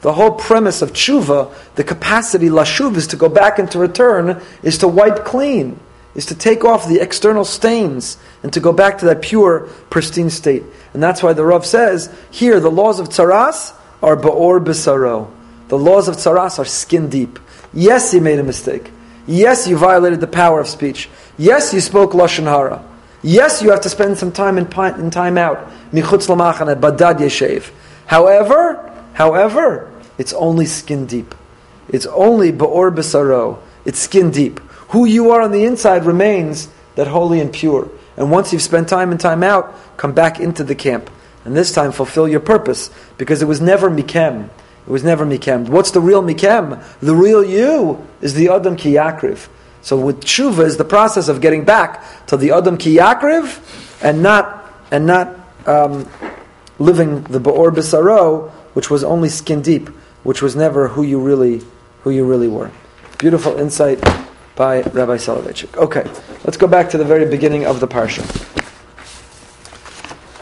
[0.03, 4.43] the whole premise of tshuva, the capacity, lashuv, is to go back and to return,
[4.63, 5.81] is to wipe clean,
[6.15, 9.61] is to take off the external stains and to go back to that pure,
[9.91, 10.65] pristine state.
[10.93, 15.31] And that's why the Rav says here the laws of tzaras are ba'or b'saro.
[15.69, 17.39] The laws of tzaras are skin deep.
[17.73, 18.91] Yes, you made a mistake.
[19.27, 21.09] Yes, you violated the power of speech.
[21.39, 22.85] Yes, you spoke lashon hara.
[23.23, 24.67] Yes, you have to spend some time in,
[25.01, 25.71] in time out.
[25.93, 27.71] Michutz lamachane badad yeshev.
[28.07, 31.35] However, however, it's only skin deep.
[31.89, 33.59] It's only ba'or b'saro.
[33.85, 34.61] It's skin deep.
[34.89, 37.89] Who you are on the inside remains that holy and pure.
[38.17, 41.11] And once you've spent time and time out, come back into the camp.
[41.45, 42.91] And this time fulfill your purpose.
[43.19, 44.45] Because it was never Mikem.
[44.87, 45.69] It was never Mikem.
[45.69, 46.83] What's the real Mikem?
[47.01, 49.49] The real you is the Adam Ki Yakriv.
[49.83, 54.23] So with tshuva is the process of getting back to the Adam Ki Yakriv and
[54.23, 56.09] not, and not um,
[56.79, 59.89] living the Ba'or Bisaro, which was only skin deep,
[60.23, 61.63] which was never who you really,
[62.03, 62.71] who you really were.
[63.19, 64.01] Beautiful insight
[64.57, 65.77] by Rabbi Soloveitchik.
[65.77, 66.05] Okay,
[66.45, 68.23] let's go back to the very beginning of the parsha.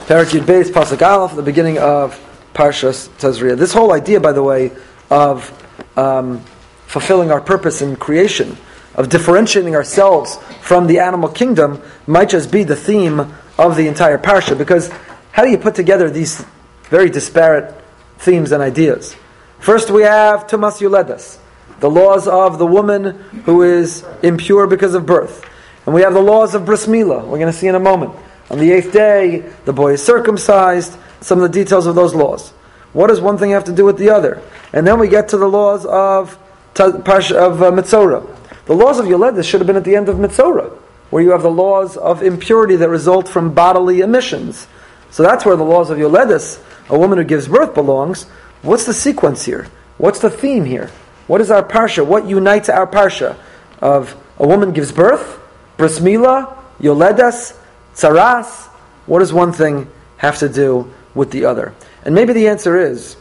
[0.07, 2.19] Parak Beis Pasuk Aleph, the beginning of
[2.55, 3.57] Parshas Tazria.
[3.57, 4.73] This whole idea, by the way,
[5.11, 5.51] of
[5.97, 6.41] um,
[6.87, 8.57] fulfilling our purpose in creation,
[8.95, 14.19] of differentiating ourselves from the animal kingdom, might just be the theme of the entire
[14.19, 14.57] parsha.
[14.57, 14.91] Because
[15.33, 16.45] how do you put together these
[16.85, 17.75] very disparate
[18.19, 19.17] themes and ideas?
[19.59, 21.39] First, we have Tumas Yoledes
[21.83, 25.45] the laws of the woman who is impure because of birth.
[25.85, 27.25] And we have the laws of bris milah.
[27.25, 28.15] We're going to see in a moment.
[28.51, 30.97] On the eighth day, the boy is circumcised.
[31.21, 32.51] Some of the details of those laws.
[32.93, 34.41] What does one thing have to do with the other?
[34.73, 36.39] And then we get to the laws of
[36.79, 38.39] of uh, Mitzorah.
[38.67, 40.71] The laws of Yoledes should have been at the end of Mitzorah,
[41.11, 44.69] where you have the laws of impurity that result from bodily emissions.
[45.13, 48.25] So that's where the laws of Yoledes, a woman who gives birth, belongs.
[48.63, 49.69] What's the sequence here?
[49.99, 50.91] What's the theme here?
[51.27, 52.05] What is our parsha?
[52.05, 53.37] What unites our parsha?
[53.81, 55.39] Of a woman gives birth,
[55.77, 57.57] bris milah, yoledas,
[57.95, 58.69] tzaras.
[59.05, 61.75] What does one thing have to do with the other?
[62.05, 63.17] And maybe the answer is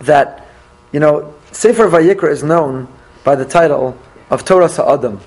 [0.00, 0.46] that,
[0.92, 2.88] you know, Sefer Vayikra is known
[3.24, 3.96] by the title
[4.28, 5.20] of Torah Sa'adam,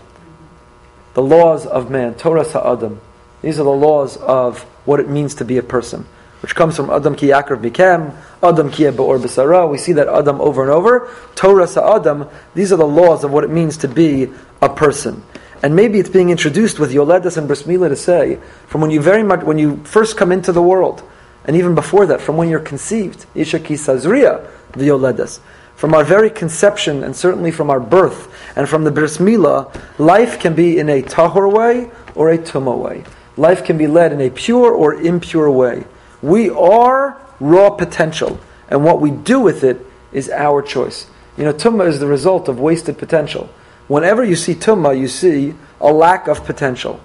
[1.15, 3.01] the laws of man, Torah Sa'adam.
[3.47, 6.05] These are the laws of what it means to be a person
[6.41, 9.71] which comes from Adam ki yakrav mikem, Adam ki ba'or b'sara.
[9.71, 11.09] We see that Adam over and over.
[11.35, 12.27] Torah sa Adam.
[12.55, 14.27] These are the laws of what it means to be
[14.61, 15.23] a person.
[15.63, 18.99] And maybe it's being introduced with Yoledas and Bris Milah to say, from when you
[18.99, 21.01] very much, when you first come into the world,
[21.45, 25.39] and even before that, from when you're conceived, Isha ki sazriya, the Yoledas.
[25.77, 30.37] From our very conception, and certainly from our birth, and from the Bris Milah, life
[30.37, 33.05] can be in a tahor way or a tumah way.
[33.37, 35.85] Life can be led in a pure or impure way.
[36.21, 41.07] We are raw potential, and what we do with it is our choice.
[41.37, 43.49] You know, tumma is the result of wasted potential.
[43.87, 46.99] Whenever you see tumma, you see a lack of potential.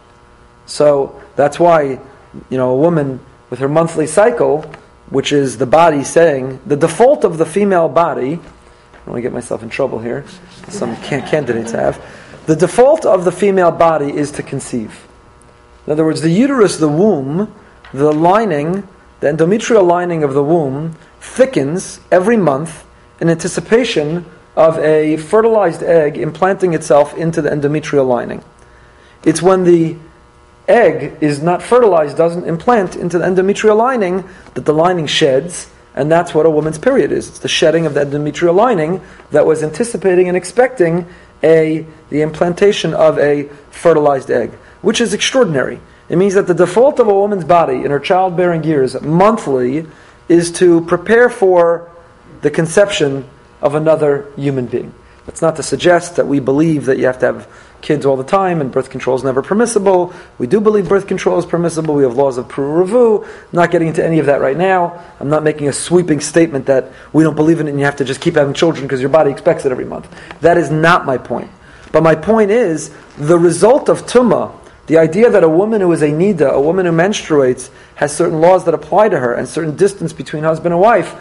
[0.64, 2.00] So that's why,
[2.48, 4.62] you know, a woman with her monthly cycle,
[5.10, 9.22] which is the body saying, the default of the female body, I don't want to
[9.22, 10.24] get myself in trouble here,
[10.68, 12.02] some candidates have,
[12.46, 15.06] the default of the female body is to conceive.
[15.86, 17.52] In other words, the uterus, the womb,
[17.92, 18.88] the lining,
[19.20, 22.84] the endometrial lining of the womb, thickens every month
[23.20, 24.24] in anticipation
[24.56, 28.44] of a fertilized egg implanting itself into the endometrial lining.
[29.24, 29.96] It's when the
[30.68, 36.10] egg is not fertilized, doesn't implant into the endometrial lining, that the lining sheds, and
[36.10, 37.28] that's what a woman's period is.
[37.28, 41.06] It's the shedding of the endometrial lining that was anticipating and expecting
[41.42, 45.80] a the implantation of a fertilized egg, which is extraordinary.
[46.08, 49.86] It means that the default of a woman's body in her childbearing years monthly
[50.28, 51.90] is to prepare for
[52.42, 53.28] the conception
[53.60, 54.92] of another human being.
[55.26, 57.48] That's not to suggest that we believe that you have to have
[57.80, 60.12] kids all the time and birth control is never permissible.
[60.38, 61.94] We do believe birth control is permissible.
[61.94, 65.04] We have laws of Pru Not getting into any of that right now.
[65.20, 67.96] I'm not making a sweeping statement that we don't believe in it and you have
[67.96, 70.08] to just keep having children because your body expects it every month.
[70.40, 71.50] That is not my point.
[71.92, 76.02] But my point is the result of Tumah, the idea that a woman who is
[76.02, 79.76] a nida, a woman who menstruates, has certain laws that apply to her and certain
[79.76, 81.12] distance between husband and wife,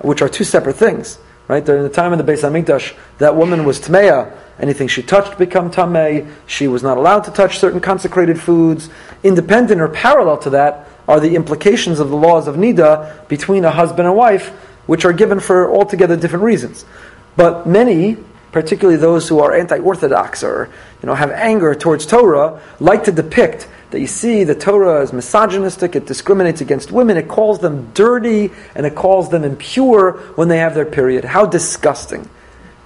[0.00, 1.18] which are two separate things.
[1.46, 1.64] Right?
[1.64, 4.32] During the time of the Beis Hamikdash, that woman was Tmeya.
[4.60, 6.30] Anything she touched become Tameh.
[6.46, 8.88] She was not allowed to touch certain consecrated foods.
[9.24, 13.70] Independent or parallel to that are the implications of the laws of Nida between a
[13.72, 14.50] husband and wife,
[14.86, 16.84] which are given for altogether different reasons.
[17.36, 18.16] But many,
[18.52, 20.68] particularly those who are anti-orthodox or
[21.02, 25.12] you know have anger towards Torah, like to depict that you see the Torah is
[25.12, 30.48] misogynistic, it discriminates against women, it calls them dirty, and it calls them impure when
[30.48, 31.24] they have their period.
[31.24, 32.28] How disgusting.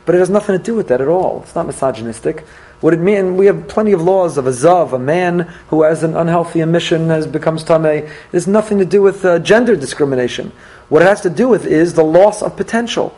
[0.06, 1.42] But it has nothing to do with that at all.
[1.42, 2.40] It's not misogynistic.
[2.80, 3.36] What it mean?
[3.36, 7.08] We have plenty of laws of a zav, a man who has an unhealthy emission
[7.08, 8.02] has becomes tameh.
[8.02, 10.52] It has nothing to do with uh, gender discrimination.
[10.90, 13.16] What it has to do with is the loss of potential.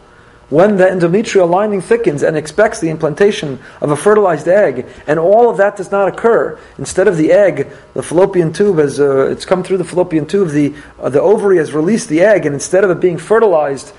[0.48, 5.50] When the endometrial lining thickens and expects the implantation of a fertilized egg, and all
[5.50, 9.44] of that does not occur, instead of the egg, the fallopian tube has uh, it's
[9.44, 12.84] come through the fallopian tube, the uh, the ovary has released the egg, and instead
[12.84, 13.92] of it being fertilized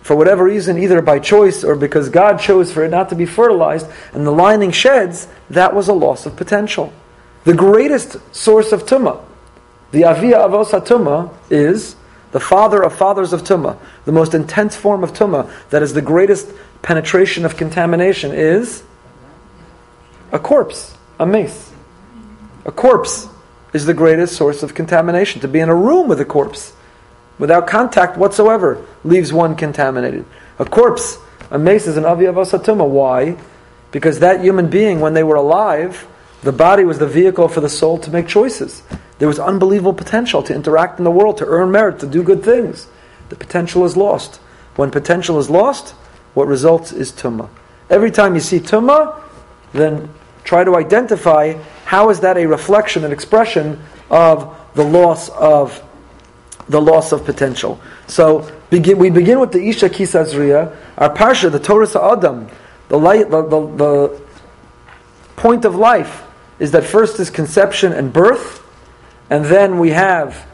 [0.00, 3.26] for whatever reason, either by choice or because God chose for it not to be
[3.26, 6.94] fertilized, and the lining sheds, that was a loss of potential.
[7.44, 9.22] The greatest source of tumah,
[9.90, 11.96] the avia avos tumah, is
[12.32, 16.02] the father of fathers of tumah, the most intense form of tumah, that is the
[16.02, 16.48] greatest
[16.82, 18.82] penetration of contamination, is
[20.32, 21.72] a corpse, a mace.
[22.64, 23.28] A corpse
[23.72, 25.40] is the greatest source of contamination.
[25.40, 26.72] To be in a room with a corpse
[27.38, 30.24] without contact whatsoever leaves one contaminated.
[30.58, 31.18] A corpse,
[31.50, 33.36] a mace is an avos Why?
[33.90, 36.06] Because that human being, when they were alive,
[36.42, 38.82] the body was the vehicle for the soul to make choices.
[39.18, 42.42] There was unbelievable potential to interact in the world, to earn merit, to do good
[42.42, 42.86] things.
[43.28, 44.36] The potential is lost.
[44.76, 45.90] When potential is lost,
[46.32, 47.48] what results is tumah.
[47.90, 49.22] Every time you see tumah,
[49.72, 50.08] then
[50.44, 55.82] try to identify how is that a reflection, an expression of the loss of
[56.68, 57.80] the loss of potential.
[58.06, 62.48] So begin, we begin with the Isha Kisazriya, our Parsha, the Torah Adam,
[62.88, 64.20] the, light, the, the, the
[65.36, 66.22] point of life
[66.60, 68.64] is that first is conception and birth,
[69.28, 70.46] and then we have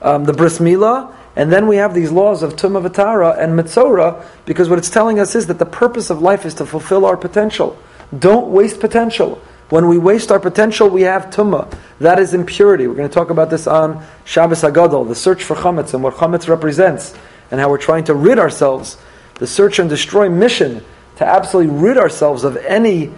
[0.00, 4.24] um, the bris milah, and then we have these laws of tumah v'tara and mitzora,
[4.46, 7.16] because what it's telling us is that the purpose of life is to fulfill our
[7.16, 7.76] potential.
[8.16, 9.42] Don't waste potential.
[9.68, 11.70] When we waste our potential, we have tumah.
[11.98, 12.86] That is impurity.
[12.86, 16.14] We're going to talk about this on Shabbos Hagadol, the search for chametz and what
[16.14, 17.14] chametz represents,
[17.50, 18.96] and how we're trying to rid ourselves,
[19.34, 20.82] the search and destroy mission,
[21.16, 23.12] to absolutely rid ourselves of any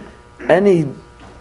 [0.49, 0.87] any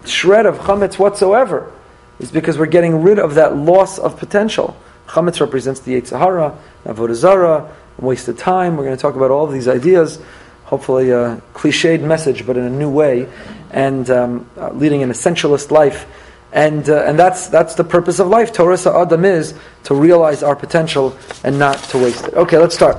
[0.04, 1.72] shred of chametz whatsoever
[2.18, 4.76] is because we're getting rid of that loss of potential.
[5.06, 8.76] Chametz represents the Yetzer Hara, Avodah Zarah, wasted time.
[8.76, 10.20] We're going to talk about all of these ideas.
[10.64, 13.28] Hopefully, a cliched message, but in a new way,
[13.72, 16.06] and um, uh, leading an essentialist life.
[16.52, 18.52] And, uh, and that's, that's the purpose of life.
[18.52, 22.34] Torah Adam is to realize our potential and not to waste it.
[22.34, 22.96] Okay, let's start.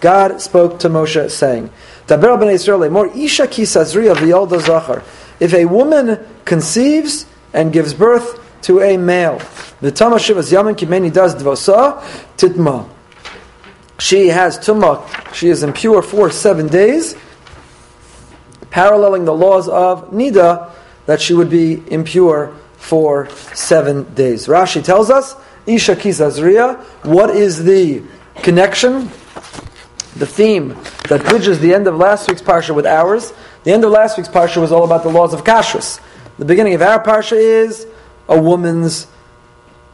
[0.00, 1.70] God spoke to Moshe saying,
[5.40, 9.40] if a woman conceives and gives birth to a male,
[9.80, 12.00] Yaman Kimeni does dvosa
[12.36, 12.88] titma.
[13.98, 17.14] She has tumah, she is impure for seven days,
[18.70, 20.70] paralleling the laws of Nida,
[21.06, 24.46] that she would be impure for seven days.
[24.46, 25.36] Rashi tells us,
[25.66, 28.02] Isha Kisazriya, what is the
[28.42, 29.10] connection,
[30.16, 30.76] the theme
[31.08, 33.32] that bridges the end of last week's parsha with ours?
[33.64, 36.00] The end of last week's parsha was all about the laws of kashrus.
[36.38, 37.86] The beginning of our parsha is
[38.28, 39.06] a woman's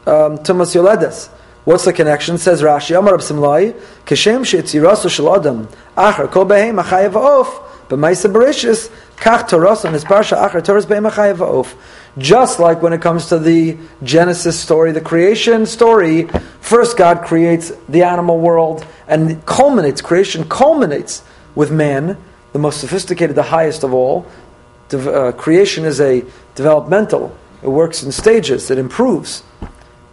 [0.06, 1.28] um, tumas yoledes.
[1.64, 2.38] What's the connection?
[2.38, 8.32] Says Rashi, Amar Simlai, Keshem she'etzirasu shel adam, achar kol behem achayev of, But Maisa
[8.32, 11.66] Bereshis, Kach Toros on his Parsha Achar Toros Be'emachayev
[12.18, 16.24] Just like when it comes to the Genesis story, the creation story,
[16.61, 21.22] first God creates the animal world and culminates, creation culminates
[21.54, 22.16] with man,
[22.52, 24.26] the most sophisticated, the highest of all.
[24.88, 26.24] De- uh, creation is a
[26.56, 29.42] developmental, it works in stages, it improves,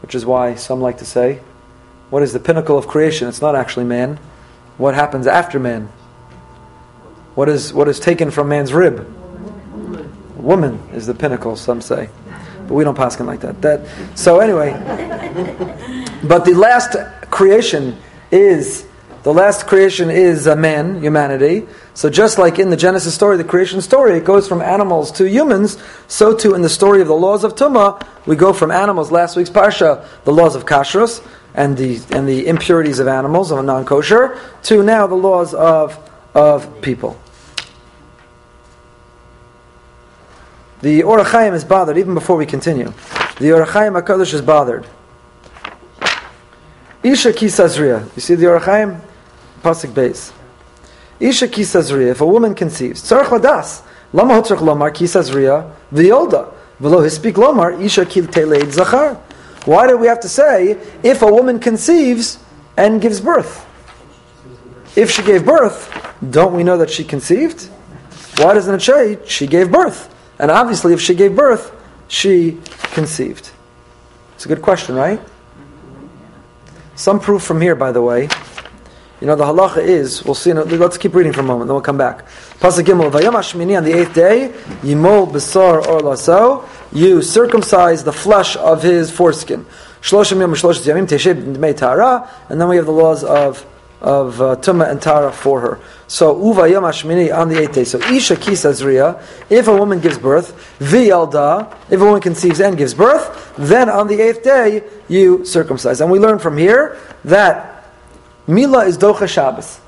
[0.01, 1.39] which is why some like to say,
[2.09, 3.27] what is the pinnacle of creation?
[3.27, 4.19] It's not actually man.
[4.77, 5.89] What happens after man?
[7.35, 9.16] What is, what is taken from man's rib?
[10.47, 12.07] Woman is the pinnacle, some say.
[12.67, 13.61] But we don't pass him like that.
[13.63, 13.81] that.
[14.15, 14.71] So anyway,
[16.23, 16.95] but the last
[17.29, 17.97] creation
[18.31, 18.87] is
[19.23, 21.67] the last creation is a man, humanity.
[21.95, 25.29] So just like in the Genesis story, the creation story, it goes from animals to
[25.29, 25.77] humans.
[26.07, 29.11] So too in the story of the laws of Tumah, we go from animals.
[29.11, 31.21] Last week's parsha, the laws of kashrus
[31.55, 35.99] and the and the impurities of animals of a non-kosher, to now the laws of
[36.33, 37.19] of people.
[40.82, 42.93] The Or HaChaim is bothered even before we continue.
[43.39, 44.86] The Or HaChaim Hakadosh is bothered.
[47.01, 48.15] Isha kisazriya.
[48.15, 48.99] You see the Or HaChaim
[49.63, 50.32] pasuk base.
[51.19, 52.11] Isha kisazriya.
[52.11, 53.82] If a woman conceives, tzarich ladas.
[54.13, 56.53] Lama hotzarich lomar kisazriya v'yolda.
[56.80, 59.15] V'lo hispik lomar isha kil teleid zachar.
[59.65, 62.38] Why do we have to say if a woman conceives
[62.78, 63.65] and gives birth?
[64.95, 65.91] If she gave birth,
[66.30, 67.63] don't we know that she conceived?
[68.38, 70.13] Why doesn't it say she gave birth?
[70.39, 71.71] And obviously, if she gave birth,
[72.07, 72.59] she
[72.93, 73.51] conceived.
[74.35, 75.19] It's a good question, right?
[76.95, 78.29] Some proof from here, by the way.
[79.19, 81.81] You know, the halacha is, we'll see, let's keep reading for a moment, then we'll
[81.81, 82.27] come back.
[82.59, 88.83] Pasuk Gimel, on the eighth day, Yimol Besar or Laso, you circumcise the flesh of
[88.83, 89.65] his foreskin.
[90.01, 93.65] Shloshim Yom Shloshim Yamim Tesheb Dmei Tara, and then we have the laws of
[94.01, 95.79] of uh, Tumah and Tara for her.
[96.07, 97.83] So Uva Yom Hashmini on the eighth day.
[97.83, 102.93] So Isha Kisazriya, if a woman gives birth, V'yalda, if a woman conceives and gives
[102.93, 105.99] birth, then on the eighth day you circumcise.
[106.01, 107.91] And we learn from here that
[108.45, 109.81] Mila is Docha Shabbos.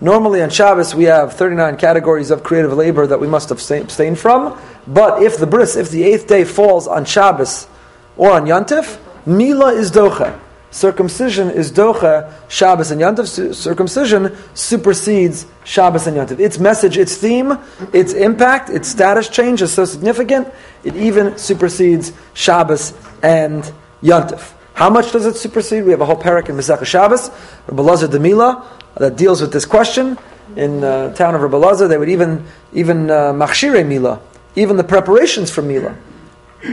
[0.00, 4.58] Normally on Shabbos we have 39 categories of creative labor that we must abstain from.
[4.86, 7.68] But if the bris, if the eighth day falls on Shabbos
[8.16, 10.40] or on Yantif, Mila is Docha.
[10.74, 13.54] Circumcision is Docha, Shabbos and Yantif.
[13.54, 16.40] Circumcision supersedes Shabbos and Yantif.
[16.40, 17.56] Its message, its theme,
[17.92, 20.48] its impact, its status change is so significant,
[20.82, 23.72] it even supersedes Shabbos and
[24.02, 24.52] Yantif.
[24.74, 25.84] How much does it supersede?
[25.84, 27.30] We have a whole parak in Masechah Shabbos,
[27.68, 28.66] Rabbi Lazar Demila,
[28.96, 30.18] that deals with this question.
[30.56, 34.20] In the uh, town of Rabbi Lazar, they would even even uh, machshire mila,
[34.56, 35.94] even the preparations for mila,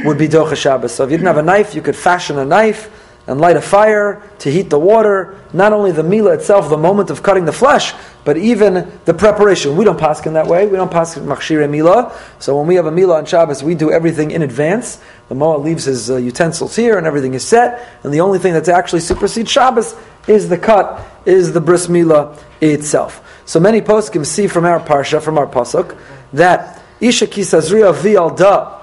[0.06, 0.92] would be docha Shabbos.
[0.92, 2.90] So if you didn't have a knife, you could fashion a knife
[3.28, 5.40] and light a fire to heat the water.
[5.54, 7.94] Not only the mila itself, the moment of cutting the flesh,
[8.24, 9.78] but even the preparation.
[9.78, 10.68] We don't pass in that way.
[10.68, 12.18] We don't pass machshire mila.
[12.40, 15.02] So when we have a mila on Shabbos, we do everything in advance.
[15.30, 17.88] The moa leaves his uh, utensils here, and everything is set.
[18.04, 19.96] And the only thing that's actually supersedes Shabbos
[20.28, 23.28] is the cut, is the bris mila itself.
[23.46, 25.98] So many poskim see from our parsha, from our pasuk,
[26.34, 28.80] that isha kisazriya vialda.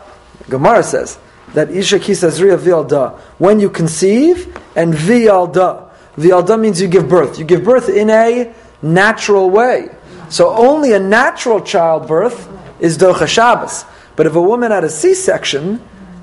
[0.49, 1.18] Gemara says
[1.55, 5.88] that isha kisazriya vialda when you conceive and vialda.
[6.16, 7.38] Vialda means you give birth.
[7.38, 9.88] You give birth in a natural way.
[10.28, 12.49] So only a natural childbirth
[12.80, 13.84] is docha Shabbos.
[14.16, 15.80] But if a woman had a C-section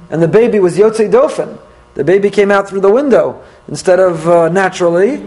[0.09, 1.57] and the baby was yotze dofen,
[1.95, 5.17] the baby came out through the window instead of uh, naturally,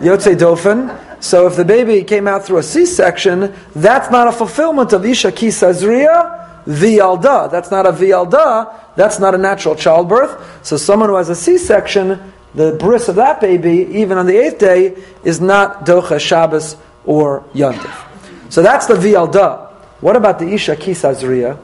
[0.00, 1.22] yotze dofen.
[1.22, 5.32] So if the baby came out through a C-section, that's not a fulfillment of isha
[5.32, 7.50] kisazriya vialda.
[7.50, 8.74] That's not a vialda.
[8.96, 10.64] That's not a natural childbirth.
[10.64, 14.58] So someone who has a C-section, the bris of that baby, even on the eighth
[14.58, 18.50] day, is not docha Shabbos or Yantif.
[18.50, 19.70] So that's the vialda.
[20.00, 21.58] What about the isha kisazriya?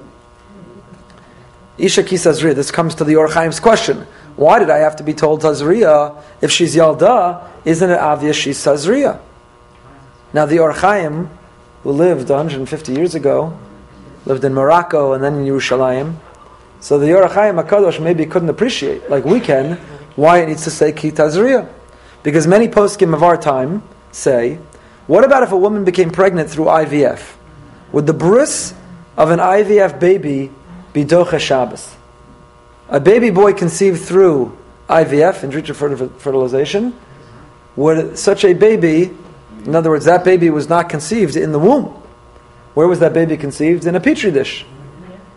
[1.78, 2.54] Isha kisazriya.
[2.54, 4.06] This comes to the Or HaChaim's question.
[4.36, 7.46] Why did I have to be told Tazriya if she's Yalda?
[7.64, 9.20] Isn't it obvious she's Tazriya?
[10.32, 11.28] Now the Or HaChaim,
[11.82, 13.58] who lived 150 years ago,
[14.30, 16.14] lived in Morocco and then in Yerushalayim,
[16.78, 19.76] so the Or HaChaim HaKadosh maybe couldn't appreciate, like we can,
[20.14, 21.68] why it needs to say Ki Tazriya.
[22.22, 24.60] Because many poskim of our time say,
[25.08, 27.34] what about if a woman became pregnant through IVF?
[27.90, 28.72] Would the bris
[29.16, 30.52] of an IVF baby
[30.92, 31.96] be Docha Shabbos?
[32.88, 34.56] A baby boy conceived through
[34.88, 36.94] IVF, in vitro fertilization,
[37.74, 39.10] would such a baby,
[39.64, 41.99] in other words, that baby was not conceived in the womb.
[42.74, 43.86] Where was that baby conceived?
[43.86, 44.64] In a petri dish.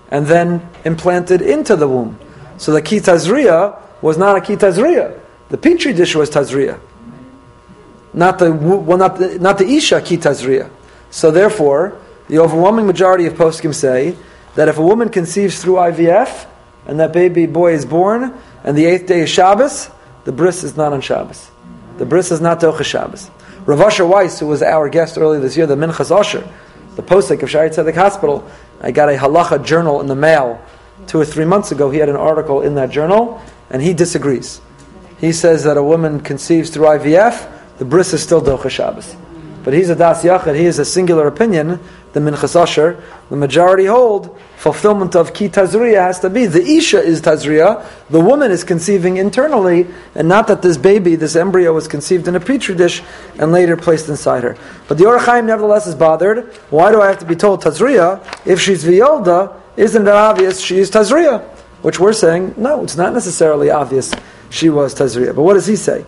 [0.09, 2.19] And then implanted into the womb.
[2.57, 5.19] So the kitazriya was not a kitazriya.
[5.49, 6.79] The petri dish was tazriya.
[8.13, 10.69] Not the, well, not the, not the isha kitazriya.
[11.09, 14.15] So therefore, the overwhelming majority of poskim say
[14.55, 16.47] that if a woman conceives through IVF
[16.85, 19.89] and that baby boy is born and the eighth day is Shabbos,
[20.25, 21.49] the bris is not on Shabbos.
[21.97, 23.29] The bris is not Docha Shabbos.
[23.65, 26.47] Rav Asher Weiss, who was our guest earlier this year, the Minchas Asher,
[26.95, 28.47] the posik of Shaarei Tzedek Hospital,
[28.81, 30.61] I got a halacha journal in the mail
[31.07, 31.89] two or three months ago.
[31.89, 34.61] He had an article in that journal, and he disagrees.
[35.19, 39.15] He says that a woman conceives through IVF, the bris is still Docha Shabbos.
[39.63, 41.79] But he's a Das Yachid, he has a singular opinion,
[42.11, 43.01] the Minchas Asher.
[43.29, 46.45] The majority hold fulfillment of Ki Tazriya has to be.
[46.45, 51.35] The Isha is Tazriya, the woman is conceiving internally, and not that this baby, this
[51.35, 53.03] embryo, was conceived in a petri dish
[53.37, 54.55] and later placed inside her.
[54.87, 56.45] But the Or HaChaim nevertheless is bothered.
[56.69, 58.21] Why do I have to be told Tazriya?
[58.47, 61.43] If she's Viyolda, isn't it obvious she is Tazriya?
[61.81, 64.13] Which we're saying, no, it's not necessarily obvious
[64.49, 65.35] she was Tazriya.
[65.35, 66.05] But what does he say?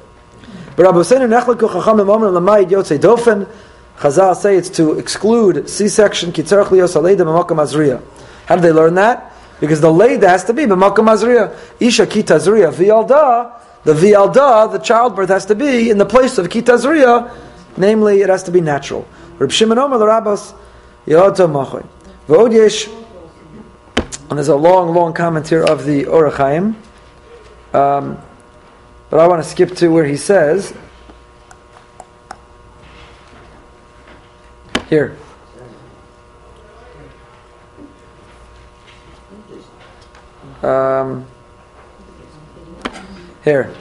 [0.78, 1.04] But Rabbi.
[4.00, 8.02] Chazal say it's to exclude C-section kitzarach lios aleida.
[8.46, 9.34] How do they learn that?
[9.60, 11.58] Because the leida has to be b'makam azriya.
[11.80, 13.62] Isha kitazriya v'yalda.
[13.84, 17.34] The v'yalda, the childbirth has to be in the place of kitazriya.
[17.78, 19.08] Namely, it has to be natural.
[19.38, 20.54] Reb Shimon Omer l'Rabbos
[21.06, 21.86] yoto machoy.
[22.28, 22.88] V'od yesh
[24.30, 26.76] and there's a long, long comment here of the Or HaChaim.
[27.74, 28.18] Um,
[29.12, 30.74] but I want to skip to where he says,
[34.90, 35.16] here.
[40.66, 41.26] Um,
[43.44, 43.72] here.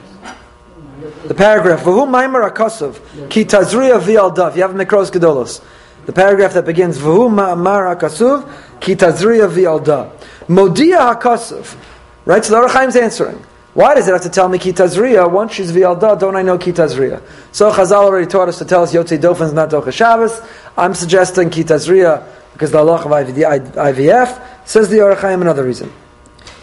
[1.25, 4.55] The paragraph, V'hu Maimar HaKosov, Ki Tazriya V'yaldav.
[4.55, 5.63] You have Mikros Gedolos.
[6.05, 10.11] The paragraph that begins, V'hu Ma'amar HaKasuv, Ki Tazriya V'yaldav.
[10.47, 11.75] Modia HaKosov.
[12.25, 12.45] Right?
[12.45, 13.43] So the Or HaChaim's answering.
[13.73, 15.29] Why does it have to tell me kitazriya?
[15.29, 17.21] Once she's v'yalda, don't I know kitazriya?
[17.51, 20.39] So Chazal already taught us to tell us yotzei dofen is not docha Shabbos.
[20.77, 25.91] I'm suggesting kitazriya because the Allah of IVF says the Or HaChaim another reason.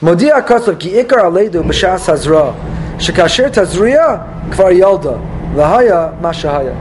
[0.02, 2.52] Modia kosov ki ikar aleidu b'shas hazra
[2.98, 5.14] shekasher tazriya kvar yalda
[5.54, 6.74] v'haya mashahaya.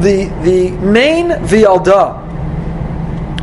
[0.00, 2.22] The the main v'yalda,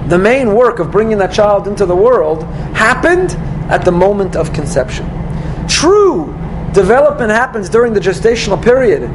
[0.07, 2.43] the main work of bringing that child into the world
[2.73, 3.31] happened
[3.69, 5.09] at the moment of conception.
[5.67, 6.33] True
[6.71, 9.09] development happens during the gestational period.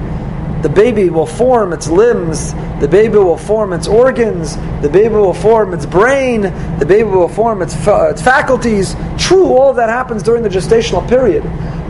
[0.62, 5.32] The baby will form its limbs, the baby will form its organs, the baby will
[5.32, 6.42] form its brain,
[6.80, 8.96] the baby will form its, fa- its faculties.
[9.29, 11.43] True, all that happens during the gestational period.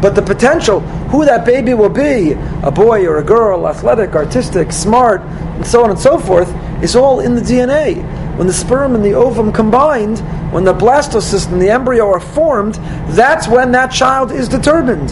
[0.03, 0.81] But the potential,
[1.11, 2.33] who that baby will be,
[2.65, 6.97] a boy or a girl, athletic, artistic, smart, and so on and so forth, is
[6.97, 8.03] all in the DNA.
[8.37, 10.19] When the sperm and the ovum combined,
[10.53, 12.75] when the blastocyst and the embryo are formed,
[13.15, 15.11] that's when that child is determined.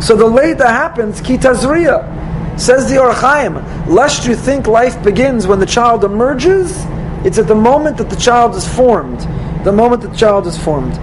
[0.00, 2.60] So the late that happens, kitazriya.
[2.60, 6.84] Says the Or HaChaim, lest you think life begins when the child emerges,
[7.24, 9.18] it's at the moment that the child is formed.
[9.64, 10.96] The moment that the child is formed.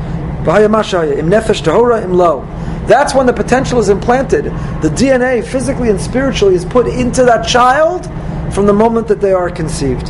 [2.85, 4.45] That's when the potential is implanted.
[4.45, 8.05] The DNA, physically and spiritually, is put into that child
[8.53, 10.09] from the moment that they are conceived.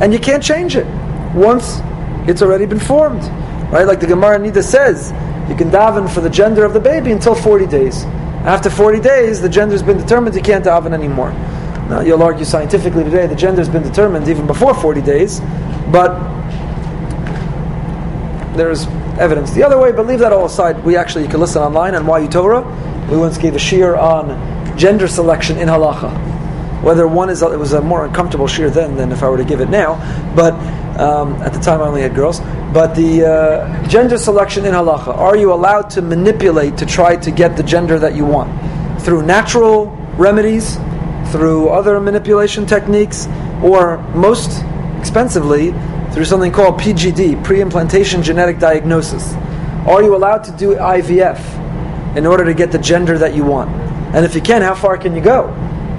[0.00, 0.86] And you can't change it
[1.34, 1.80] once
[2.26, 3.22] it's already been formed.
[3.70, 3.86] Right?
[3.86, 5.12] Like the Gemara Nida says,
[5.48, 8.04] you can daven for the gender of the baby until 40 days.
[8.44, 11.32] After 40 days, the gender has been determined, you can't daven anymore.
[11.88, 15.40] Now, you'll argue scientifically today the gender has been determined even before 40 days,
[15.92, 16.12] but
[18.56, 18.86] there's
[19.18, 20.82] evidence the other way, but leave that all aside.
[20.84, 22.62] We actually, you can listen online on YU Torah.
[23.10, 26.12] We once gave a shiur on gender selection in halacha.
[26.82, 29.44] Whether one is, it was a more uncomfortable shiur then than if I were to
[29.44, 29.94] give it now,
[30.34, 30.54] but
[30.98, 32.40] um, at the time I only had girls.
[32.72, 37.30] But the uh, gender selection in halacha, are you allowed to manipulate to try to
[37.30, 38.50] get the gender that you want?
[39.02, 39.86] Through natural
[40.16, 40.76] remedies,
[41.30, 43.26] through other manipulation techniques,
[43.62, 44.64] or most
[44.98, 45.70] expensively,
[46.14, 49.34] through something called PGD, pre-implantation genetic diagnosis.
[49.84, 53.68] Are you allowed to do IVF in order to get the gender that you want?
[54.14, 55.48] And if you can, how far can you go?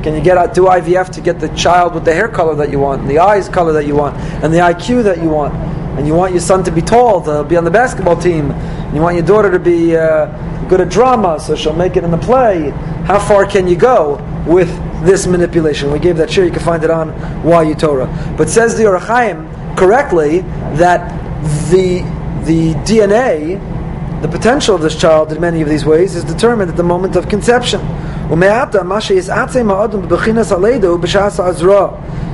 [0.04, 2.72] Can you get out, do IVF to get the child with the hair color that
[2.72, 5.54] you want, and the eyes color that you want, and the IQ that you want?
[5.98, 8.52] And you want your son to be tall, to be on the basketball team.
[8.52, 10.28] And you want your daughter to be uh,
[10.70, 12.70] good at drama, so she'll make it in the play.
[13.06, 14.16] How far can you go
[14.48, 14.70] with
[15.06, 15.92] this manipulation?
[15.92, 16.46] We gave that shiur.
[16.46, 17.10] You can find it on
[17.46, 18.08] YU Torah.
[18.38, 20.41] But says the Or HaChaim, correctly
[20.77, 21.01] that
[21.71, 22.03] the
[22.45, 23.61] the DNA,
[24.23, 27.17] the potential of this child in many of these ways is determined at the moment
[27.17, 27.81] of conception.
[28.31, 31.89] ומעתה מה שיסעצם האדם בבחינס הלידה הוא בשעת העזרה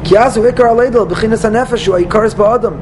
[0.05, 2.73] כי אז הוא עיקר הלידה בבחינס הנפש הוא העיקרס באדם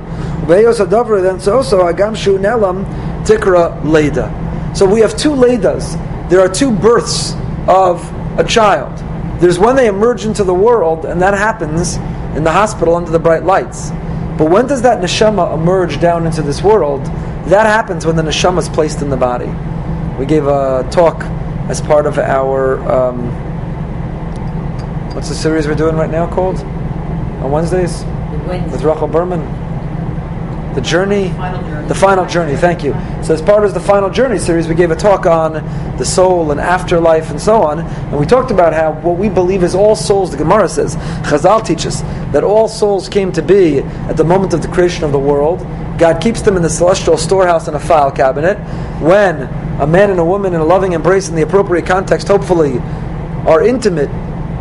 [0.42, 2.82] ובהיוס הדבר then so also הגם שהוא נעלם
[3.24, 4.26] תקרא לידה
[4.74, 5.94] So we have two leidas.
[6.28, 7.34] There are two births
[7.68, 8.02] of
[8.36, 8.92] a child.
[9.40, 11.96] There's when they emerge into the world, and that happens
[12.36, 13.92] in the hospital under the bright lights.
[14.39, 17.03] But when does that neshama emerge down into this world?
[17.47, 19.47] That happens when the neshama is placed in the body.
[20.17, 21.23] We gave a talk
[21.69, 23.31] as part of our um,
[25.13, 28.05] what's the series we're doing right now called on Wednesdays
[28.71, 29.41] with Rachel Berman.
[30.75, 31.87] The journey, Final journey.
[31.87, 32.55] the final journey.
[32.55, 32.93] Thank you.
[33.23, 35.53] So, as part of the final journey series, we gave a talk on
[35.97, 39.63] the soul and afterlife and so on, and we talked about how what we believe
[39.63, 40.29] is all souls.
[40.31, 40.95] The Gemara says,
[41.25, 42.01] Chazal teaches
[42.31, 45.59] that all souls came to be at the moment of the creation of the world.
[45.97, 48.57] God keeps them in the celestial storehouse in a file cabinet.
[49.01, 49.41] When
[49.81, 52.77] a man and a woman in a loving embrace in the appropriate context, hopefully,
[53.47, 54.09] are intimate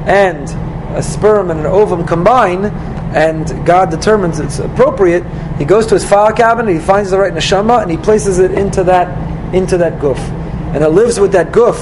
[0.08, 0.48] and
[0.96, 2.64] a sperm and an ovum combine,
[3.14, 5.24] and God determines it's appropriate,
[5.58, 8.52] he goes to his file cabinet, he finds the right neshama, and he places it
[8.52, 10.18] into that into that goof.
[10.74, 11.76] And it lives with that goof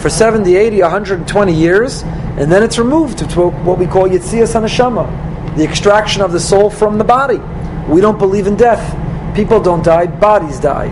[0.00, 5.56] for 70, 80, 120 years, and then it's removed to what we call Yitzias HaNeshama,
[5.56, 7.38] the extraction of the soul from the body.
[7.86, 8.96] We don't believe in death.
[9.36, 10.90] People don't die, bodies die.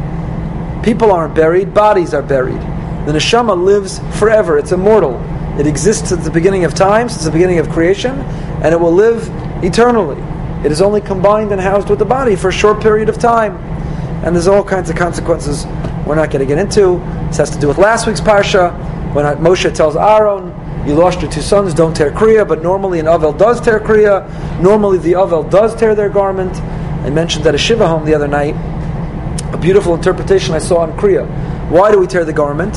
[0.84, 2.60] People aren't buried, bodies are buried.
[3.06, 5.18] The neshama lives forever, it's immortal.
[5.58, 8.20] It exists at the beginning of time, since the beginning of creation,
[8.62, 9.28] and it will live
[9.62, 10.20] eternally.
[10.64, 13.56] It is only combined and housed with the body for a short period of time.
[14.24, 15.64] And there's all kinds of consequences
[16.06, 16.98] we're not going to get into.
[17.28, 18.72] This has to do with last week's Parsha,
[19.14, 20.54] when Moshe tells Aaron,
[20.86, 24.60] you lost your two sons, don't tear Kriya, but normally an Avel does tear Kriya.
[24.62, 26.56] Normally the Avel does tear their garment.
[27.02, 28.54] I mentioned at a Shiva home the other night,
[29.52, 31.26] a beautiful interpretation I saw on Kriya.
[31.70, 32.76] Why do we tear the garment?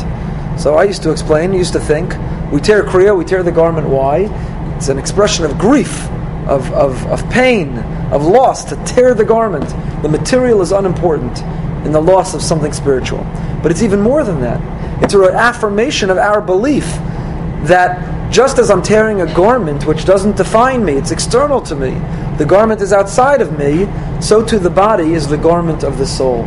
[0.59, 2.13] So I used to explain, used to think,
[2.51, 4.27] we tear Kriya, we tear the garment, why?
[4.75, 6.07] It's an expression of grief,
[6.47, 7.77] of, of, of pain,
[8.11, 9.67] of loss, to tear the garment.
[10.01, 11.41] The material is unimportant
[11.85, 13.23] in the loss of something spiritual.
[13.61, 15.03] But it's even more than that.
[15.03, 16.85] It's an affirmation of our belief
[17.65, 21.91] that just as I'm tearing a garment which doesn't define me, it's external to me,
[22.37, 23.87] the garment is outside of me,
[24.19, 26.43] so too the body is the garment of the soul.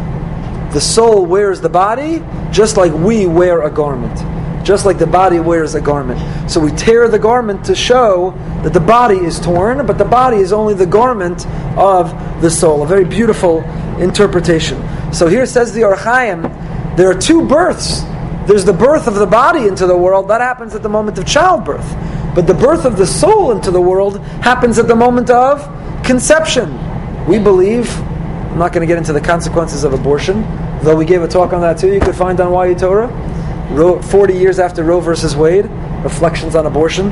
[0.72, 4.35] The soul wears the body just like we wear a garment.
[4.66, 6.50] Just like the body wears a garment.
[6.50, 8.32] So we tear the garment to show
[8.64, 11.46] that the body is torn, but the body is only the garment
[11.78, 12.10] of
[12.42, 12.82] the soul.
[12.82, 13.62] A very beautiful
[14.00, 14.82] interpretation.
[15.12, 18.00] So here says the Ohr HaChaim, there are two births.
[18.48, 21.26] There's the birth of the body into the world, that happens at the moment of
[21.26, 21.88] childbirth.
[22.34, 25.62] But the birth of the soul into the world happens at the moment of
[26.04, 26.76] conception.
[27.28, 30.42] We believe, I'm not going to get into the consequences of abortion,
[30.82, 33.25] though we gave a talk on that too, you could find on YU Torah.
[34.02, 35.66] 40 years after Roe versus Wade,
[36.02, 37.10] reflections on abortion.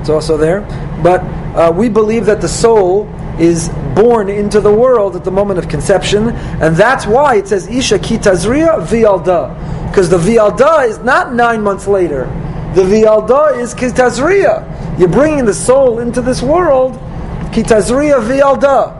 [0.00, 0.60] It's also there.
[1.02, 1.20] But
[1.54, 3.08] uh, we believe that the soul
[3.38, 7.66] is born into the world at the moment of conception, and that's why it says
[7.68, 12.24] Isha kitazria vialda, because the vialda is not nine months later.
[12.74, 14.98] The vialda is kitazria.
[14.98, 16.92] You're bringing the soul into this world.
[17.52, 18.99] Kitazria vialda.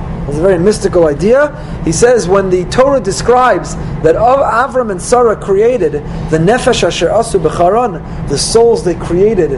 [0.25, 1.55] has a very mystical idea.
[1.83, 7.07] He says when the Torah describes that of Avram and Sarah created the nefesh asher
[7.09, 9.51] asu b'charon, the souls they created,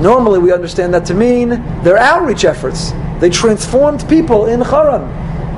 [0.00, 1.50] normally we understand that to mean
[1.82, 2.92] their outreach efforts.
[3.20, 5.02] They transformed people in Charan.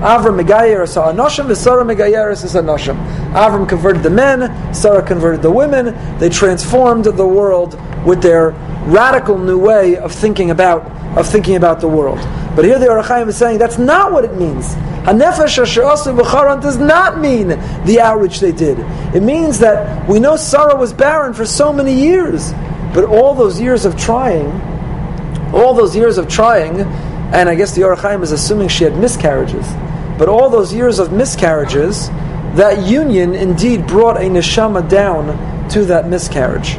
[0.01, 2.97] Avram Megayeris Anoshim, Sarah Megayeris is Anoshim.
[3.33, 5.97] Avram converted the men, Sarah converted the women.
[6.19, 8.51] They transformed the world with their
[8.87, 10.85] radical new way of thinking about
[11.17, 12.19] of thinking about the world.
[12.55, 14.75] But here the Ohr is saying that's not what it means.
[15.05, 17.49] Hanefesh asher asu b'charan does not mean
[17.85, 18.79] the outreach they did.
[19.15, 22.53] It means that we know Sarah was barren for so many years,
[22.95, 24.53] but all those years of trying,
[25.53, 26.81] all those years of trying,
[27.35, 29.67] and I guess the Ohr is assuming she had miscarriages,
[30.17, 32.09] but all those years of miscarriages,
[32.55, 36.77] that union indeed brought a neshama down to that miscarriage.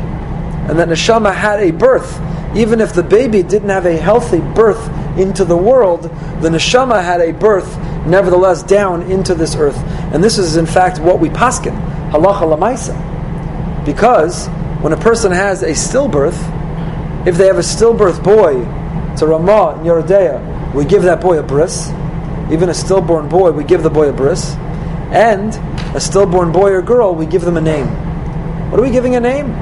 [0.69, 2.19] And that neshama had a birth.
[2.55, 4.87] Even if the baby didn't have a healthy birth
[5.17, 9.77] into the world, the neshama had a birth, nevertheless, down into this earth.
[10.13, 11.75] And this is, in fact, what we paskin,
[12.11, 13.85] halacha lamaisa.
[13.85, 14.47] Because
[14.81, 16.37] when a person has a stillbirth,
[17.27, 18.63] if they have a stillbirth boy,
[19.17, 21.89] to Ramah in Yoreh Deah, we give that boy a bris.
[22.51, 24.53] Even a stillborn boy, we give the boy a bris.
[25.11, 25.55] And
[25.95, 27.87] a stillborn boy or girl, we give them a name.
[28.69, 29.53] What are we giving a name?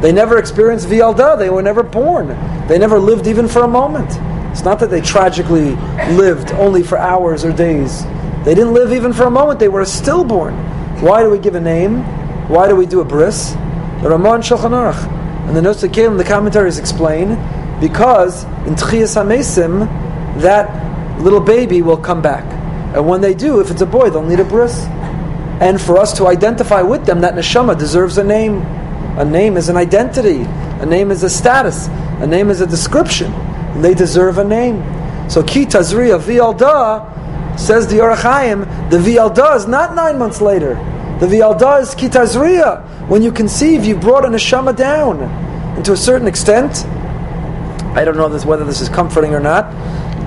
[0.00, 1.38] They never experienced Vialda.
[1.38, 2.28] They were never born.
[2.66, 4.10] They never lived even for a moment.
[4.56, 5.76] It's not that they tragically
[6.16, 8.06] lived only for hours or days.
[8.46, 9.60] They didn't live even for a moment.
[9.60, 10.54] They were stillborn.
[11.02, 11.98] Why do we give a name?
[12.48, 13.50] Why do we do a bris?
[14.00, 15.12] The Ramon Shulchan Aruch
[15.46, 17.34] and the Notes that came, the commentaries explain
[17.82, 22.44] because in Tchias Hamesim that little baby will come back,
[22.94, 24.86] and when they do, if it's a boy, they'll need a bris.
[25.60, 28.62] And for us to identify with them, that neshama deserves a name.
[29.18, 30.44] A name is an identity.
[30.80, 31.88] A name is a status.
[32.20, 33.34] A name is a description.
[33.82, 34.82] They deserve a name.
[35.28, 40.74] So Ki Tazriya Vialda says the Or HaChaim, the Vialda is not nine months later.
[41.20, 43.08] The Vialda is Ki Tazriya.
[43.08, 45.22] When you conceive, you brought a neshama down.
[45.22, 46.84] And to a certain extent,
[47.96, 49.72] I don't know this, whether this is comforting or not.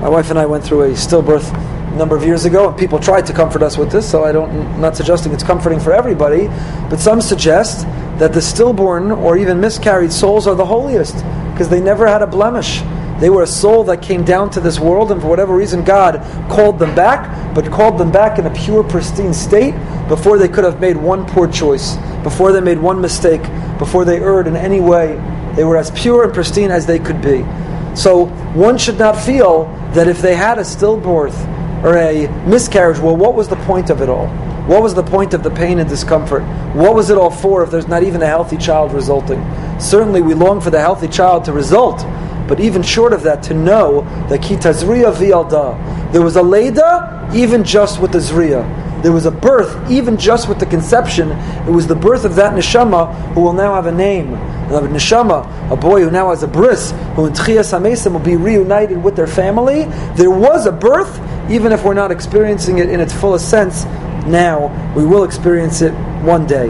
[0.02, 3.00] My wife and I went through a stillbirth a number of years ago, and people
[3.00, 5.92] tried to comfort us with this, so I don't, I'm not suggesting it's comforting for
[5.92, 6.48] everybody,
[6.90, 7.86] but some suggest
[8.20, 11.16] that the stillborn or even miscarried souls are the holiest,
[11.52, 12.82] because they never had a blemish.
[13.20, 16.22] They were a soul that came down to this world, and for whatever reason, God
[16.50, 19.74] called them back, but called them back in a pure, pristine state
[20.08, 23.42] before they could have made one poor choice, before they made one mistake,
[23.78, 25.16] before they erred in any way.
[25.56, 27.46] They were as pure and pristine as they could be.
[27.96, 33.18] So one should not feel that if they had a stillbirth or a miscarriage, well,
[33.18, 34.28] what was the point of it all?
[34.68, 36.44] What was the point of the pain and discomfort?
[36.76, 39.44] What was it all for if there's not even a healthy child resulting?
[39.80, 42.06] Certainly, we long for the healthy child to result,
[42.50, 47.64] but even short of that, to know that kitazriya vialda, there was a leda even
[47.64, 49.04] just with the zriya.
[49.04, 51.30] There was a birth even just with the conception.
[51.30, 54.34] It was the birth of that neshama who will now have a name.
[54.34, 58.36] A neshama, a boy who now has a bris, who in Tchias HaMesim will be
[58.36, 59.84] reunited with their family.
[60.16, 61.22] There was a birth,
[61.52, 63.86] even if we're not experiencing it in its fullest sense
[64.26, 65.94] now, we will experience it
[66.24, 66.70] one day.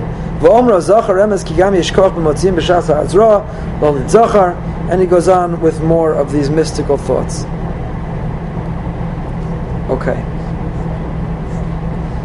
[4.89, 7.45] And he goes on with more of these mystical thoughts.
[9.89, 10.23] Okay.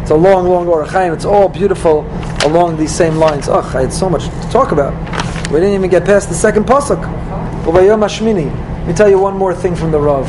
[0.01, 1.13] It's a long, long Or HaChaim.
[1.13, 2.01] It's all beautiful
[2.43, 3.47] along these same lines.
[3.47, 4.93] Ugh, I had so much to talk about.
[5.51, 7.01] We didn't even get past the second pasuk.
[7.65, 10.27] Let me tell you one more thing from the Rav,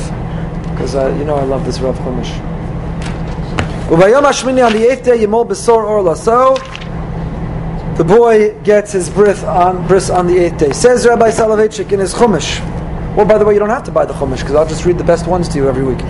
[0.70, 2.32] because uh, you know I love this Rav Chumash.
[3.90, 6.75] On the eighth day, Yemol Besor Or Laso.
[7.96, 10.72] The boy gets his bris on bris on the eighth day.
[10.72, 12.60] Says Rabbi Soloveitchik in his Chumash.
[13.16, 14.98] Well, by the way, you don't have to buy the Chumash because I'll just read
[14.98, 15.96] the best ones to you every week.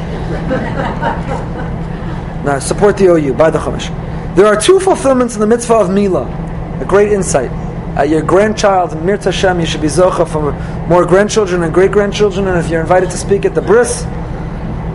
[2.45, 3.35] now, support the OU.
[3.35, 3.87] Buy the Chumash.
[4.35, 6.27] There are two fulfillments in the mitzvah of Mila.
[6.81, 7.53] A great insight.
[7.97, 10.53] Uh, your grandchild, Mirta Hashem, you should be zocha for
[10.89, 12.49] more grandchildren and great grandchildren.
[12.49, 14.03] And if you're invited to speak at the bris,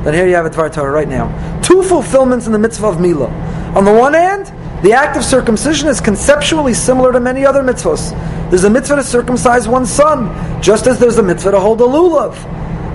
[0.03, 1.31] then here you have a Dvar Torah right now.
[1.61, 3.29] Two fulfillments in the mitzvah of Mila.
[3.75, 4.51] On the one hand,
[4.83, 8.11] the act of circumcision is conceptually similar to many other mitzvahs.
[8.49, 11.85] There's a mitzvah to circumcise one's son, just as there's a mitzvah to hold a
[11.85, 12.35] lulav.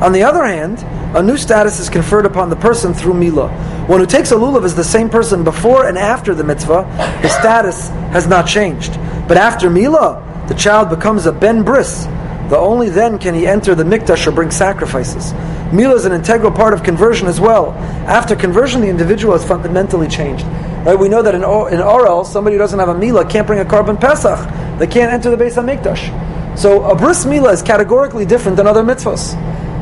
[0.03, 0.84] On the other hand,
[1.16, 3.49] a new status is conferred upon the person through Mila.
[3.87, 6.84] One who takes a lulav is the same person before and after the mitzvah.
[7.20, 8.93] His status has not changed.
[9.28, 12.05] But after Mila, the child becomes a ben bris,
[12.49, 15.32] the only then can he enter the mikdash or bring sacrifices.
[15.72, 17.72] Mila is an integral part of conversion as well.
[18.07, 20.45] After conversion, the individual has fundamentally changed.
[20.87, 20.99] Right?
[20.99, 23.64] We know that in, in Orel, somebody who doesn't have a Mila can't bring a
[23.64, 24.39] korban pesach.
[24.78, 26.59] They can't enter the Beis HaMikdash.
[26.59, 29.34] So a bris Mila is categorically different than other mitzvahs.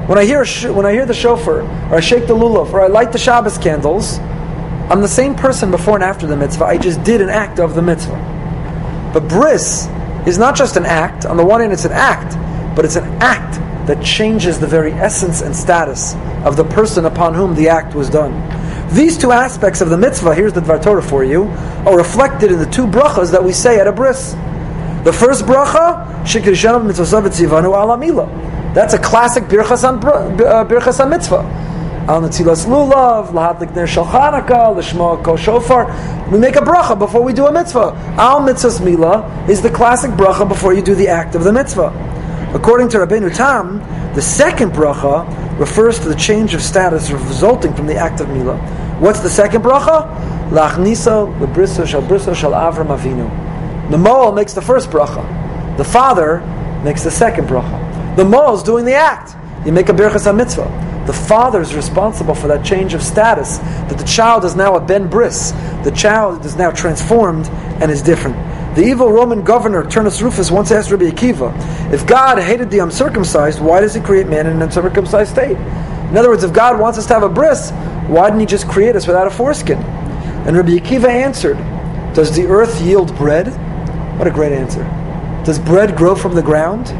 [0.08, 2.80] When I hear sh- when I hear the shofar, or I shake the lulav, or
[2.80, 4.18] I light the Shabbos candles,
[4.90, 6.64] I'm the same person before and after the mitzvah.
[6.64, 9.10] I just did an act of the mitzvah.
[9.12, 9.86] But bris
[10.26, 11.26] is not just an act.
[11.26, 12.34] On the one hand, it's an act
[12.74, 13.54] but it's an act
[13.86, 18.10] that changes the very essence and status of the person upon whom the act was
[18.10, 18.32] done.
[18.94, 21.46] These two aspects of the mitzvah, here's the Dvar Torah for you,
[21.84, 24.34] are reflected in the two brachas that we say at a bris.
[25.02, 28.72] The first bracha, Shikir Shem Mitzvasav Tzivanu Alamila.
[28.72, 31.38] That's a classic uh, birchas on mitzvah.
[32.06, 36.30] Al Netzilas Lulav, Lahadlik Ner Shal Chanukah, Lishma Kol Shofar.
[36.30, 37.96] We make a bracha before we do a mitzvah.
[38.16, 41.90] Al Mitzvahs Mila is the classic bracha before you do the act of the mitzvah.
[42.54, 43.80] According to Rabbeinu Tam,
[44.14, 48.83] the second bracha refers to the change of status resulting from the act of Mila.
[49.00, 50.08] What's the second bracha?
[50.50, 53.90] Lachnisa lebriso shal briso shal Avram Avinu.
[53.90, 55.76] The mole makes the first bracha.
[55.76, 56.40] The father
[56.84, 58.16] makes the second bracha.
[58.16, 59.34] The mole is doing the act.
[59.66, 61.02] You make a birchas mitzvah.
[61.06, 63.58] The father is responsible for that change of status.
[63.58, 65.50] That the child is now a ben bris.
[65.82, 67.48] The child is now transformed
[67.82, 68.36] and is different.
[68.76, 73.60] The evil Roman governor Turnus Rufus once asked Rabbi Akiva, if God hated the uncircumcised,
[73.60, 75.56] why does he create man in an uncircumcised state?
[75.56, 77.70] In other words, if God wants us to have a bris,
[78.08, 79.78] why didn't he just create us without a foreskin?
[79.78, 81.56] And Rabbi Akiva answered,
[82.14, 83.48] Does the earth yield bread?
[84.18, 84.84] What a great answer.
[85.44, 86.90] Does bread grow from the ground?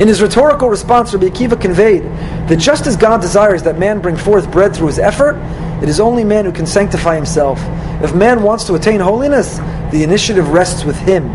[0.00, 2.02] In his rhetorical response, Rabbi Akiva conveyed
[2.48, 5.36] that just as God desires that man bring forth bread through his effort,
[5.82, 7.60] It is only man who can sanctify himself.
[8.02, 9.58] If man wants to attain holiness,
[9.92, 11.28] the initiative rests with him.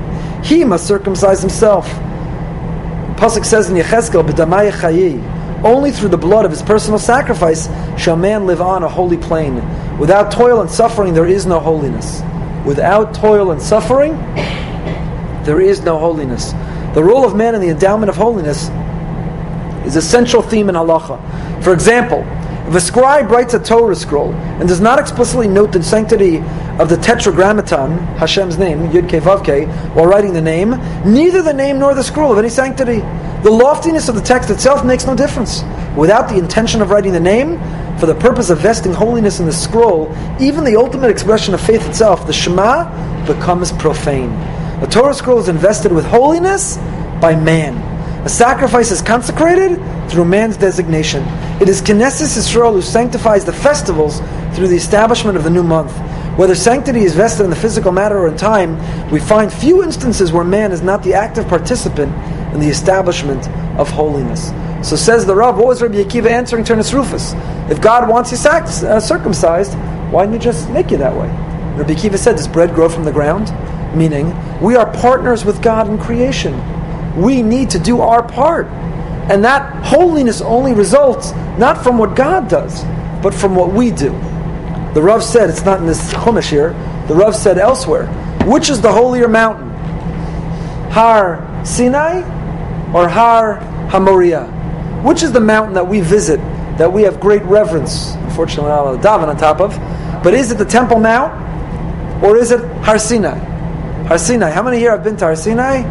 [0.44, 1.88] He must circumcise himself.
[3.16, 8.16] Pasuk says in Yechezkel, "B'damay chayi." Only through the blood of his personal sacrifice shall
[8.16, 9.56] man live on a holy plane.
[9.98, 12.22] Without toil and suffering, there is no holiness.
[12.66, 14.14] Without toil and suffering,
[15.44, 16.54] there is no holiness.
[16.94, 18.70] The role of man in the endowment of holiness
[19.86, 21.64] is a central theme in halacha.
[21.64, 22.26] For example,
[22.70, 26.38] if a scribe writes a Torah scroll and does not explicitly note the sanctity
[26.78, 30.70] of the Tetragrammaton, Hashem's name, Yud Ke Vav while writing the name,
[31.04, 33.02] neither the name nor the scroll have any sanctity.
[33.44, 35.64] The loftiness of the text itself makes no difference.
[35.96, 37.58] Without the intention of writing the name,
[37.98, 41.88] for the purpose of vesting holiness in the scroll, even the ultimate expression of faith
[41.88, 42.86] itself, the Shema,
[43.26, 44.32] becomes profane.
[44.82, 46.78] A Torah scroll is invested with holiness
[47.22, 47.78] by man.
[48.26, 49.80] A sacrifice is consecrated
[50.10, 51.24] through man's designation.
[51.62, 54.20] It is Knesset Israel who sanctifies the festivals
[54.54, 55.98] through the establishment of the new month.
[56.38, 58.78] Whether sanctity is vested in the physical matter or in time,
[59.12, 62.14] we find few instances where man is not the active participant
[62.54, 63.48] in the establishment
[63.80, 64.52] of holiness.
[64.88, 67.34] So says the Rav, what was Rabbi Akiva answering Turnus Rufus?
[67.70, 69.74] If God wants you sac- uh, circumcised,
[70.12, 71.28] why didn't he just make you that way?
[71.78, 73.52] Rabbi Akiva said, does bread grow from the ground?
[73.96, 76.54] Meaning, we are partners with God in creation
[77.16, 78.68] we need to do our part.
[78.68, 82.84] And that holiness only results not from what God does,
[83.22, 84.10] but from what we do.
[84.94, 86.70] The Rav said, it's not in this Chumash here,
[87.08, 88.08] the Rav said elsewhere,
[88.46, 89.70] which is the holier mountain?
[90.92, 92.22] Har Sinai
[92.94, 93.60] or Har
[93.90, 94.48] Hamoria?
[95.04, 96.40] Which is the mountain that we visit,
[96.78, 99.78] that we have great reverence, unfortunately not allowed to daven on top of,
[100.24, 101.34] but is it the Temple Mount
[102.24, 103.38] or is it Har Sinai?
[104.08, 104.50] Har Sinai.
[104.50, 105.84] How many here have been to Har Sinai?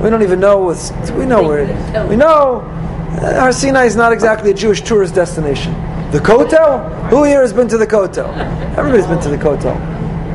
[0.00, 2.08] We don't even know what's, we know where, it is.
[2.08, 5.72] we know uh, Har Sinai is not exactly a Jewish tourist destination.
[6.10, 7.08] The Kotel?
[7.10, 8.28] Who here has been to the Kotel?
[8.76, 9.74] Everybody's been to the Kotel.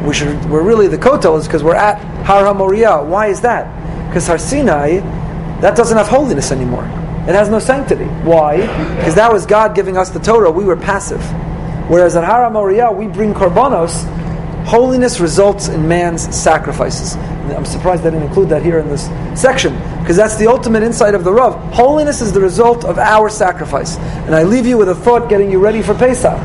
[0.05, 3.05] We should, we're really, the Kotel is because we're at Har HaMoriah.
[3.05, 3.67] Why is that?
[4.07, 4.99] Because Har Sinai,
[5.61, 6.85] that doesn't have holiness anymore.
[7.27, 8.05] It has no sanctity.
[8.23, 8.61] Why?
[8.95, 10.51] Because that was God giving us the Torah.
[10.51, 11.21] We were passive.
[11.89, 14.05] Whereas at Har HaMoriah, we bring korbanos.
[14.65, 17.15] Holiness results in man's sacrifices.
[17.55, 19.07] I'm surprised I didn't include that here in this
[19.39, 21.55] section, because that's the ultimate insight of the Rav.
[21.73, 23.97] Holiness is the result of our sacrifice.
[23.97, 26.39] And I leave you with a thought getting you ready for Pesach.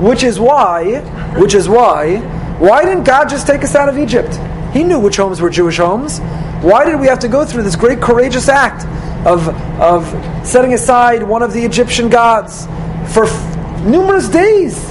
[0.00, 1.00] Which is why,
[1.38, 2.18] which is why,
[2.58, 4.38] why didn't God just take us out of Egypt?
[4.72, 6.20] He knew which homes were Jewish homes.
[6.62, 8.84] Why did we have to go through this great courageous act
[9.26, 9.48] of,
[9.80, 10.06] of
[10.46, 12.66] setting aside one of the Egyptian gods
[13.12, 14.84] for f- numerous days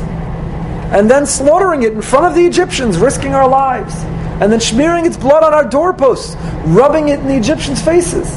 [0.92, 3.94] and then slaughtering it in front of the Egyptians, risking our lives?
[4.40, 8.30] and then smearing its blood on our doorposts, rubbing it in the Egyptians' faces.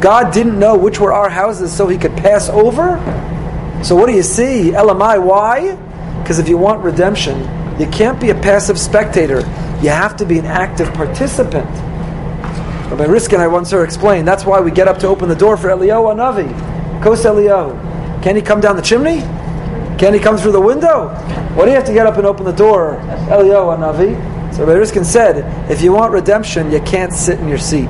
[0.00, 2.96] God didn't know which were our houses so he could pass over.
[3.82, 4.70] So what do you see?
[4.70, 5.74] Elamai, why?
[6.22, 7.40] Because if you want redemption,
[7.80, 9.40] you can't be a passive spectator.
[9.82, 11.68] You have to be an active participant.
[12.92, 15.56] Rabbi Riskin, I once heard explain, that's why we get up to open the door
[15.56, 17.02] for Eliyahu Navi.
[17.02, 18.22] Kos Eliyahu.
[18.22, 19.20] Can he come down the chimney?
[19.98, 21.08] Can he come through the window?
[21.54, 22.98] What do you have to get up and open the door?
[23.30, 24.54] Eliyahu Navi.
[24.54, 27.88] So Rabbi Riskin said, if you want redemption, you can't sit in your seat.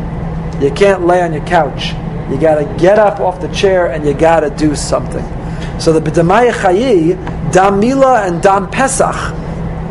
[0.60, 1.94] You can't lay on your couch.
[2.30, 5.24] You got to get up off the chair and you got to do something.
[5.80, 9.16] So the B'damaya Chayi, Dam Mila and Dam Pesach,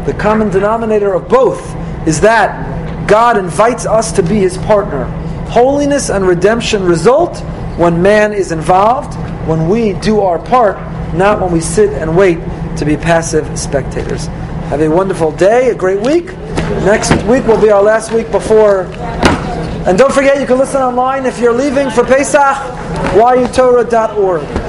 [0.05, 1.75] the common denominator of both
[2.07, 2.70] is that
[3.11, 5.03] God invites us to be His partner.
[5.49, 7.39] Holiness and redemption result
[7.75, 9.15] when man is involved,
[9.49, 10.77] when we do our part,
[11.13, 12.39] not when we sit and wait
[12.77, 14.27] to be passive spectators.
[14.67, 16.27] Have a wonderful day, a great week.
[16.85, 18.83] Next week will be our last week before.
[19.85, 22.55] And don't forget, you can listen online if you're leaving for Pesach,
[23.11, 24.60] yutorah.org.